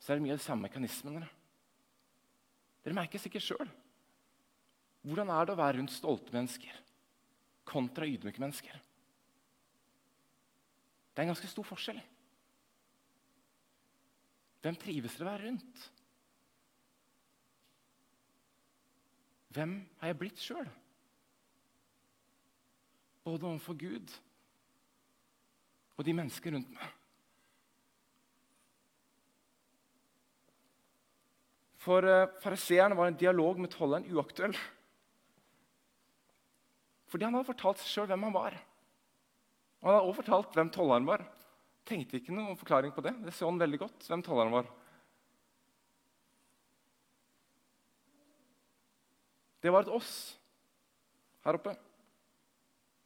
så 0.00 0.12
er 0.12 0.18
det 0.18 0.26
mye 0.26 0.36
av 0.36 0.40
de 0.42 0.46
samme 0.46 0.68
mekanismene. 0.68 1.24
Dere 2.84 2.94
merker 2.94 3.18
sikkert 3.18 3.46
sjøl. 3.46 3.70
Hvordan 5.06 5.32
er 5.32 5.46
det 5.46 5.54
å 5.54 5.58
være 5.58 5.80
rundt 5.80 5.94
stolte 5.94 6.34
mennesker 6.34 6.82
kontra 7.66 8.06
ydmyke 8.06 8.42
mennesker? 8.42 8.76
Det 11.10 11.22
er 11.22 11.26
en 11.26 11.32
ganske 11.32 11.50
stor 11.50 11.66
forskjell. 11.66 11.98
Hvem 14.62 14.78
trives 14.82 15.14
dere 15.16 15.26
å 15.26 15.30
være 15.32 15.46
rundt? 15.48 15.84
Hvem 19.56 19.78
har 20.02 20.12
jeg 20.12 20.20
blitt 20.20 20.42
sjøl? 20.42 20.66
Både 23.26 23.48
overfor 23.48 23.74
Gud 23.80 24.14
og 25.96 26.04
de 26.04 26.14
mennesker 26.14 26.52
rundt 26.54 26.70
meg. 26.76 26.94
For 31.86 32.04
uh, 32.04 32.28
fariseeren 32.42 32.96
var 32.98 33.10
en 33.10 33.18
dialog 33.18 33.60
med 33.62 33.72
tolleren 33.72 34.08
uaktuell. 34.12 34.56
Fordi 37.06 37.26
han 37.26 37.36
hadde 37.36 37.48
fortalt 37.48 37.80
seg 37.80 37.92
sjøl 37.92 38.08
hvem 38.10 38.26
han 38.26 38.34
var. 38.34 38.56
Og 39.80 39.88
han 39.88 39.96
hadde 39.96 40.08
også 40.08 40.20
fortalt 40.20 40.58
hvem 40.58 40.72
tolleren 40.74 41.06
var. 41.08 41.22
Tenkte 41.86 42.18
ikke 42.18 42.34
noen 42.34 42.58
forklaring 42.58 42.94
på 42.94 43.04
det. 43.06 43.14
Det 43.22 43.34
så 43.34 43.46
han 43.46 43.62
veldig 43.62 43.80
godt, 43.84 44.08
hvem 44.10 44.24
tolleren 44.26 44.54
var. 44.56 44.70
Det 49.62 49.72
var 49.72 49.86
et 49.86 49.94
oss 49.94 50.12
her 51.46 51.56
oppe, 51.58 51.72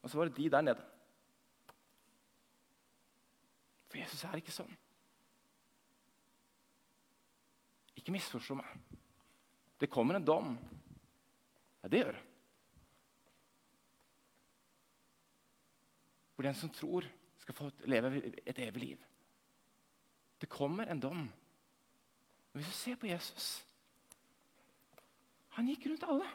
og 0.02 0.10
så 0.10 0.18
var 0.18 0.28
det 0.28 0.36
de 0.36 0.48
der 0.50 0.64
nede. 0.64 0.86
For 3.90 3.98
Jesus 3.98 4.24
er 4.24 4.38
ikke 4.38 4.54
sånn. 4.54 4.72
Ikke 7.98 8.14
misforstå 8.14 8.56
meg. 8.60 8.98
Det 9.80 9.90
kommer 9.90 10.16
en 10.16 10.26
dom. 10.26 10.52
Ja, 11.82 11.88
det 11.88 12.02
gjør 12.02 12.12
det. 12.14 12.26
Hvor 16.34 16.46
den 16.48 16.56
som 16.56 16.72
tror, 16.72 17.04
skal 17.40 17.56
få 17.56 17.70
leve 17.88 18.20
et 18.46 18.58
evig 18.60 18.80
liv. 18.80 19.00
Det 20.40 20.48
kommer 20.48 20.88
en 20.88 21.00
dom. 21.00 21.26
Men 21.26 22.60
hvis 22.60 22.70
du 22.70 22.76
ser 22.76 22.96
på 23.00 23.08
Jesus 23.10 23.60
Han 25.56 25.68
gikk 25.68 25.88
rundt 25.90 26.04
alle. 26.06 26.28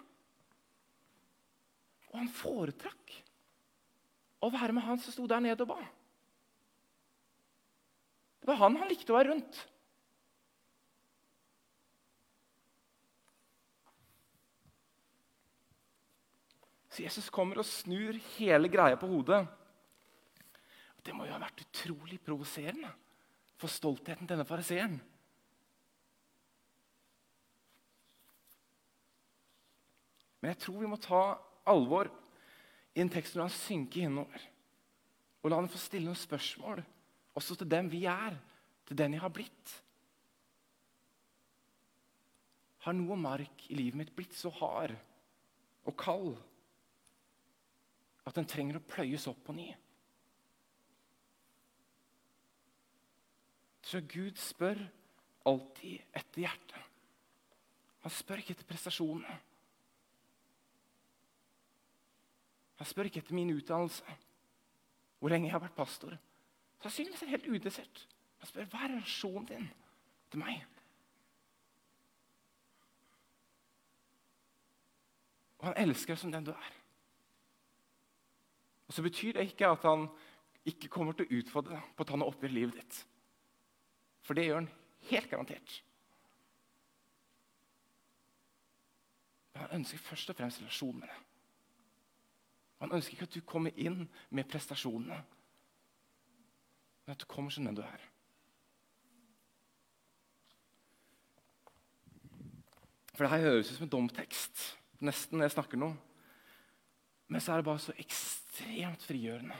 Og 2.12 2.17
han 2.19 2.30
foretrakk 2.32 3.13
å 4.43 4.50
være 4.54 4.76
med 4.76 4.86
han 4.86 5.00
som 5.02 5.13
sto 5.13 5.28
der 5.30 5.43
nede 5.43 5.63
og 5.63 5.71
ba. 5.71 5.80
Det 8.41 8.50
var 8.52 8.60
han 8.62 8.78
han 8.78 8.91
likte 8.91 9.13
å 9.13 9.17
være 9.17 9.32
rundt. 9.32 9.62
Så 16.95 17.04
Jesus 17.04 17.32
kommer 17.34 17.60
og 17.60 17.67
snur 17.67 18.15
hele 18.38 18.69
greia 18.71 18.95
på 18.95 19.10
hodet. 19.10 19.41
Det 21.04 21.13
må 21.13 21.26
jo 21.28 21.34
ha 21.36 21.41
vært 21.41 21.65
utrolig 21.65 22.21
provoserende 22.24 22.91
for 23.60 23.71
stoltheten 23.71 24.24
til 24.24 24.32
denne 24.32 24.48
fariseeren. 24.48 24.95
Men 30.39 30.54
jeg 30.54 30.62
tror 30.62 30.80
vi 30.84 30.89
må 30.93 31.02
ta 31.02 31.24
alvor 31.67 32.12
i 32.95 33.03
en 33.03 33.12
tekst 33.12 33.36
hvor 33.36 33.45
han 33.45 33.53
synker 33.53 34.08
innover. 34.08 34.43
Og 35.43 35.51
la 35.51 35.60
han 35.60 35.69
få 35.69 35.79
stille 35.81 36.08
noen 36.08 36.17
spørsmål, 36.17 36.81
også 37.36 37.58
til 37.60 37.69
dem 37.69 37.89
vi 37.91 38.05
er, 38.10 38.38
til 38.88 38.97
den 38.97 39.17
jeg 39.17 39.21
har 39.23 39.34
blitt. 39.34 39.73
Har 42.86 42.95
noe 42.95 43.17
mark 43.17 43.65
i 43.69 43.77
livet 43.77 43.99
mitt 43.99 44.13
blitt 44.15 44.36
så 44.38 44.51
hard 44.62 44.93
og 45.86 45.95
kald 45.97 46.36
at 48.25 48.38
den 48.38 48.47
trenger 48.49 48.79
å 48.79 48.88
pløyes 48.89 49.27
opp 49.29 49.41
på 49.45 49.53
ny. 49.58 49.67
Så 53.86 54.01
Gud 54.10 54.39
spør 54.41 54.79
alltid 55.45 56.01
etter 56.10 56.45
hjertet. 56.47 56.86
Han 58.05 58.13
spør 58.13 58.41
ikke 58.41 58.55
etter 58.55 58.69
prestasjonene. 58.69 59.36
Han 62.76 62.88
spør 62.88 63.10
ikke 63.10 63.22
etter 63.24 63.36
min 63.38 63.54
utdannelse, 63.56 64.18
hvor 65.20 65.32
lenge 65.32 65.48
jeg 65.48 65.56
har 65.56 65.64
vært 65.64 65.78
pastor. 65.78 66.16
Sannsynligvis 66.84 67.22
er 67.22 67.30
det 67.30 67.36
helt 67.38 67.52
udessert. 67.56 68.08
Han 68.42 68.50
spør 68.50 68.68
hva 68.72 68.84
er 68.84 68.96
relasjonen 68.98 69.48
din 69.50 69.68
til 70.32 70.42
meg. 70.42 70.66
Og 75.64 75.72
han 75.72 75.80
elsker 75.86 76.14
deg 76.14 76.22
som 76.22 76.34
den 76.34 76.46
du 76.46 76.52
er. 76.54 76.76
Og 78.86 78.94
så 78.94 79.02
betyr 79.02 79.34
det 79.34 79.48
ikke 79.50 79.72
at 79.72 79.88
han 79.88 80.06
ikke 80.66 80.92
kommer 80.94 81.16
til 81.16 81.26
å 81.26 81.40
utfordre 81.40 81.78
deg 81.78 81.92
på 81.96 82.06
å 82.06 82.10
ta 82.10 82.18
noe 82.20 82.30
oppgjør 82.30 82.54
i 82.54 82.58
livet 82.60 82.82
ditt. 82.82 83.00
For 84.26 84.38
det 84.38 84.48
gjør 84.48 84.60
han 84.60 84.70
helt 85.10 85.30
garantert. 85.32 85.78
Men 89.54 89.64
han 89.64 89.80
ønsker 89.80 90.02
først 90.06 90.30
og 90.34 90.38
fremst 90.38 90.62
relasjon 90.62 91.00
med 91.00 91.10
deg. 91.10 91.24
Han 92.86 92.93
ønsker 92.93 93.15
ikke 93.15 93.26
at 93.26 93.34
du 93.34 93.41
kommer 93.50 93.74
inn 93.82 94.04
med 94.30 94.45
prestasjonene, 94.45 95.15
men 97.02 97.15
at 97.15 97.24
du 97.24 97.26
kommer 97.30 97.50
som 97.54 97.65
den 97.65 97.78
du 97.80 97.82
er. 97.82 98.04
For 103.15 103.26
det 103.26 103.32
her 103.32 103.48
høres 103.48 103.71
ut 103.71 103.80
som 103.80 103.88
en 103.88 103.93
domtekst, 103.95 104.62
nesten 105.02 105.39
når 105.39 105.48
jeg 105.48 105.56
snakker 105.56 105.82
nå. 105.82 105.89
Men 107.32 107.41
så 107.41 107.56
er 107.56 107.63
det 107.63 107.67
bare 107.71 107.82
så 107.82 107.98
ekstremt 107.98 109.08
frigjørende. 109.10 109.58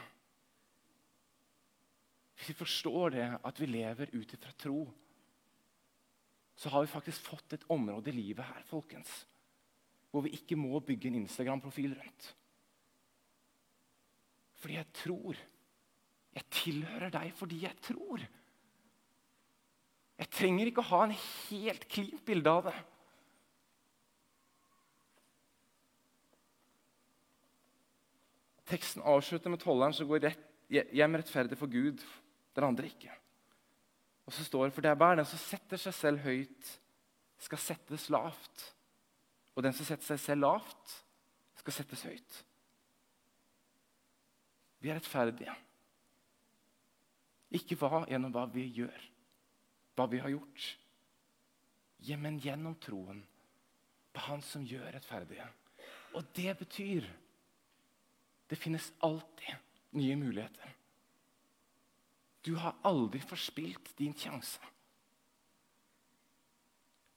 Hvis 2.36 2.52
vi 2.52 2.58
forstår 2.62 3.16
det 3.16 3.28
at 3.42 3.60
vi 3.60 3.72
lever 3.72 4.14
ut 4.14 4.38
ifra 4.38 4.54
tro, 4.54 4.84
så 6.54 6.70
har 6.70 6.86
vi 6.86 6.94
faktisk 6.94 7.26
fått 7.26 7.58
et 7.58 7.66
område 7.74 8.12
i 8.12 8.20
livet 8.22 8.46
her 8.46 8.62
folkens, 8.70 9.24
hvor 10.12 10.22
vi 10.22 10.36
ikke 10.38 10.56
må 10.56 10.78
bygge 10.78 11.10
en 11.10 11.24
Instagram-profil 11.24 11.98
rundt. 11.98 12.36
Fordi 14.66 14.80
jeg 14.80 14.90
tror. 14.98 15.36
Jeg 16.34 16.44
tilhører 16.50 17.12
deg 17.14 17.28
fordi 17.38 17.60
jeg 17.62 17.78
tror. 17.86 18.22
Jeg 20.18 20.30
trenger 20.34 20.66
ikke 20.66 20.82
å 20.82 20.88
ha 20.88 20.98
en 21.04 21.12
helt 21.14 21.84
klint 21.92 22.24
bilde 22.26 22.50
av 22.50 22.66
det. 22.66 22.72
Teksten 28.72 29.06
avslutter 29.06 29.54
med 29.54 29.62
tolleren 29.62 29.94
som 29.94 30.10
går 30.10 30.24
rett, 30.26 30.42
hjem 30.66 31.14
rettferdig 31.20 31.60
for 31.62 31.70
Gud, 31.70 32.02
den 32.58 32.66
andre 32.66 32.90
ikke. 32.90 33.14
Og 34.26 34.34
så 34.34 34.48
står 34.48 34.66
det 34.66 34.74
for 34.74 34.82
det 34.82 34.90
er 34.90 34.98
bare 35.04 35.20
den 35.22 35.30
som 35.30 35.44
setter 35.44 35.78
seg 35.78 35.94
selv 35.94 36.26
høyt, 36.26 36.74
skal 37.38 37.62
settes 37.68 38.10
lavt. 38.10 38.66
Og 39.54 39.62
den 39.62 39.78
som 39.78 39.86
setter 39.86 40.10
seg 40.10 40.24
selv 40.26 40.48
lavt, 40.48 40.98
skal 41.62 41.78
settes 41.78 42.02
høyt. 42.10 42.42
Vi 44.86 44.92
er 44.92 45.00
rettferdige. 45.00 45.54
Ikke 47.58 47.74
hva, 47.80 48.04
gjennom 48.06 48.30
hva 48.30 48.44
vi 48.52 48.68
gjør, 48.76 49.06
hva 49.98 50.06
vi 50.12 50.20
har 50.22 50.30
gjort, 50.30 50.66
men 52.22 52.38
gjennom 52.38 52.76
troen 52.78 53.24
på 54.14 54.22
Han 54.28 54.46
som 54.46 54.62
gjør 54.62 54.86
rettferdige. 54.94 55.48
Og 56.14 56.30
det 56.38 56.54
betyr 56.62 57.10
det 58.46 58.62
finnes 58.62 58.92
alltid 59.02 59.58
nye 59.98 60.22
muligheter. 60.22 60.78
Du 62.46 62.54
har 62.54 62.78
aldri 62.86 63.18
forspilt 63.26 63.90
din 63.98 64.14
sjanse. 64.14 64.62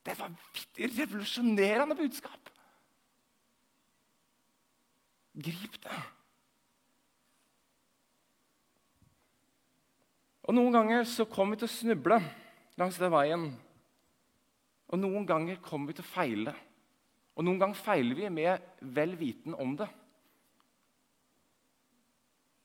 Det 0.02 0.18
var 0.18 0.34
et 0.34 0.96
revolusjonerende 0.98 1.94
budskap. 1.94 2.50
Grip 5.38 5.84
det. 5.84 6.00
Og 10.50 10.56
Noen 10.56 10.74
ganger 10.74 11.04
så 11.06 11.28
kommer 11.30 11.54
vi 11.54 11.60
til 11.62 11.68
å 11.68 11.76
snuble 11.76 12.16
langs 12.80 12.96
den 12.98 13.12
veien. 13.14 13.44
Og 14.90 14.98
noen 14.98 15.26
ganger 15.28 15.60
kommer 15.62 15.92
vi 15.92 16.00
til 16.00 16.02
å 16.02 16.10
feile. 16.10 16.54
Og 17.38 17.46
noen 17.46 17.60
ganger 17.60 17.78
feiler 17.78 18.18
vi 18.18 18.30
med 18.34 18.82
vel 18.96 19.14
viten 19.20 19.54
om 19.54 19.76
det. 19.78 19.86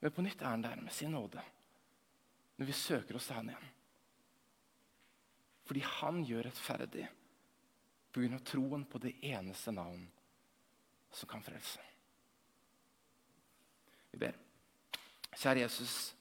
Men 0.02 0.14
på 0.16 0.24
nytt 0.26 0.42
er 0.42 0.50
han 0.50 0.66
der 0.66 0.82
med 0.82 0.94
sin 0.94 1.14
nåde 1.14 1.44
når 2.56 2.70
vi 2.72 2.74
søker 2.74 3.18
oss 3.18 3.28
til 3.28 3.38
han 3.38 3.52
igjen. 3.52 3.70
Fordi 5.68 5.82
han 6.00 6.20
gjør 6.24 6.48
rettferdig 6.48 7.06
pga. 8.10 8.38
troen 8.40 8.84
på 8.88 8.98
det 8.98 9.14
eneste 9.22 9.70
navn 9.70 10.08
som 11.12 11.28
kan 11.28 11.42
frelse. 11.44 11.80
Vi 14.10 14.18
ber. 14.18 14.34
Kjære 15.36 15.66
Jesus, 15.66 16.15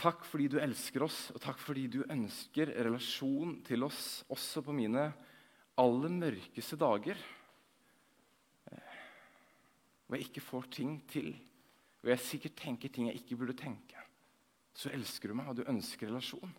takk 0.00 0.24
fordi 0.24 0.48
du 0.54 0.56
elsker 0.62 1.04
oss, 1.04 1.18
og 1.34 1.42
takk 1.44 1.60
fordi 1.60 1.86
du 1.92 2.00
ønsker 2.06 2.72
relasjon 2.86 3.58
til 3.66 3.84
oss 3.84 4.22
også 4.32 4.62
på 4.64 4.74
mine 4.76 5.10
aller 5.80 6.14
mørkeste 6.14 6.78
dager. 6.80 7.20
Hvor 10.06 10.18
jeg 10.18 10.30
ikke 10.30 10.42
får 10.42 10.70
ting 10.74 10.96
til, 11.10 11.34
hvor 12.00 12.14
jeg 12.14 12.24
sikkert 12.24 12.58
tenker 12.64 12.92
ting 12.92 13.10
jeg 13.10 13.20
ikke 13.20 13.38
burde 13.38 13.58
tenke. 13.58 14.00
Så 14.74 14.92
elsker 14.94 15.30
du 15.30 15.36
meg, 15.38 15.50
og 15.50 15.58
du 15.58 15.68
ønsker 15.68 16.08
relasjon. 16.08 16.52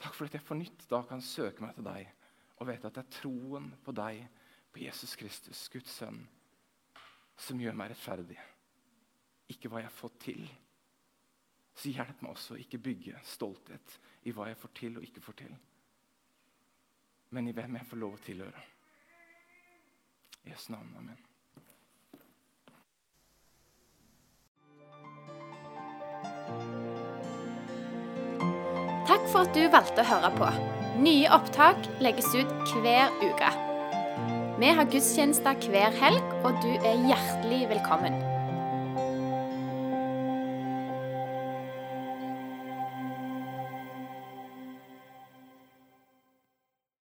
Takk 0.00 0.14
for 0.14 0.28
at 0.28 0.36
jeg 0.36 0.44
på 0.46 0.56
nytt 0.56 0.88
da 0.90 1.02
kan 1.08 1.24
søke 1.24 1.64
meg 1.64 1.76
til 1.76 1.86
deg 1.86 2.12
og 2.56 2.68
vite 2.70 2.88
at 2.88 2.96
det 2.96 3.02
er 3.04 3.14
troen 3.18 3.68
på 3.84 3.92
deg, 3.92 4.22
på 4.72 4.80
Jesus 4.80 5.12
Kristus, 5.18 5.66
Guds 5.72 5.92
sønn, 5.92 6.22
som 7.36 7.60
gjør 7.60 7.76
meg 7.76 7.92
rettferdig. 7.92 8.38
Ikke 9.52 9.70
hva 9.70 9.82
jeg 9.82 9.88
har 9.90 9.94
fått 9.94 10.18
til. 10.26 10.46
Så 11.76 11.92
hjelp 11.92 12.22
meg 12.24 12.32
også 12.32 12.56
å 12.56 12.60
ikke 12.60 12.80
bygge 12.82 13.20
stolthet 13.26 13.98
i 14.26 14.32
hva 14.34 14.48
jeg 14.48 14.58
får 14.58 14.72
til 14.78 14.96
og 14.96 15.04
ikke 15.06 15.22
får 15.22 15.36
til, 15.42 15.54
men 17.36 17.48
i 17.50 17.54
hvem 17.54 17.76
jeg 17.76 17.88
får 17.90 18.00
lov 18.00 18.16
å 18.16 18.24
tilhøre. 18.24 18.62
I 20.46 20.52
Jesu 20.54 20.70
navn. 20.72 20.94
Amen. 20.96 21.18
Takk 29.06 29.28
for 29.30 29.44
at 29.44 29.54
du 29.54 29.66
valgte 29.70 30.02
å 30.02 30.08
høre 30.08 30.32
på. 30.38 30.50
Nye 31.02 31.28
opptak 31.34 31.90
legges 32.00 32.30
ut 32.34 32.72
hver 32.80 33.12
uke. 33.20 33.52
Vi 34.56 34.70
har 34.78 34.88
gudstjenester 34.88 35.60
hver 35.68 35.92
helg, 36.00 36.32
og 36.46 36.56
du 36.64 36.72
er 36.78 37.04
hjertelig 37.10 37.66
velkommen. 37.74 38.16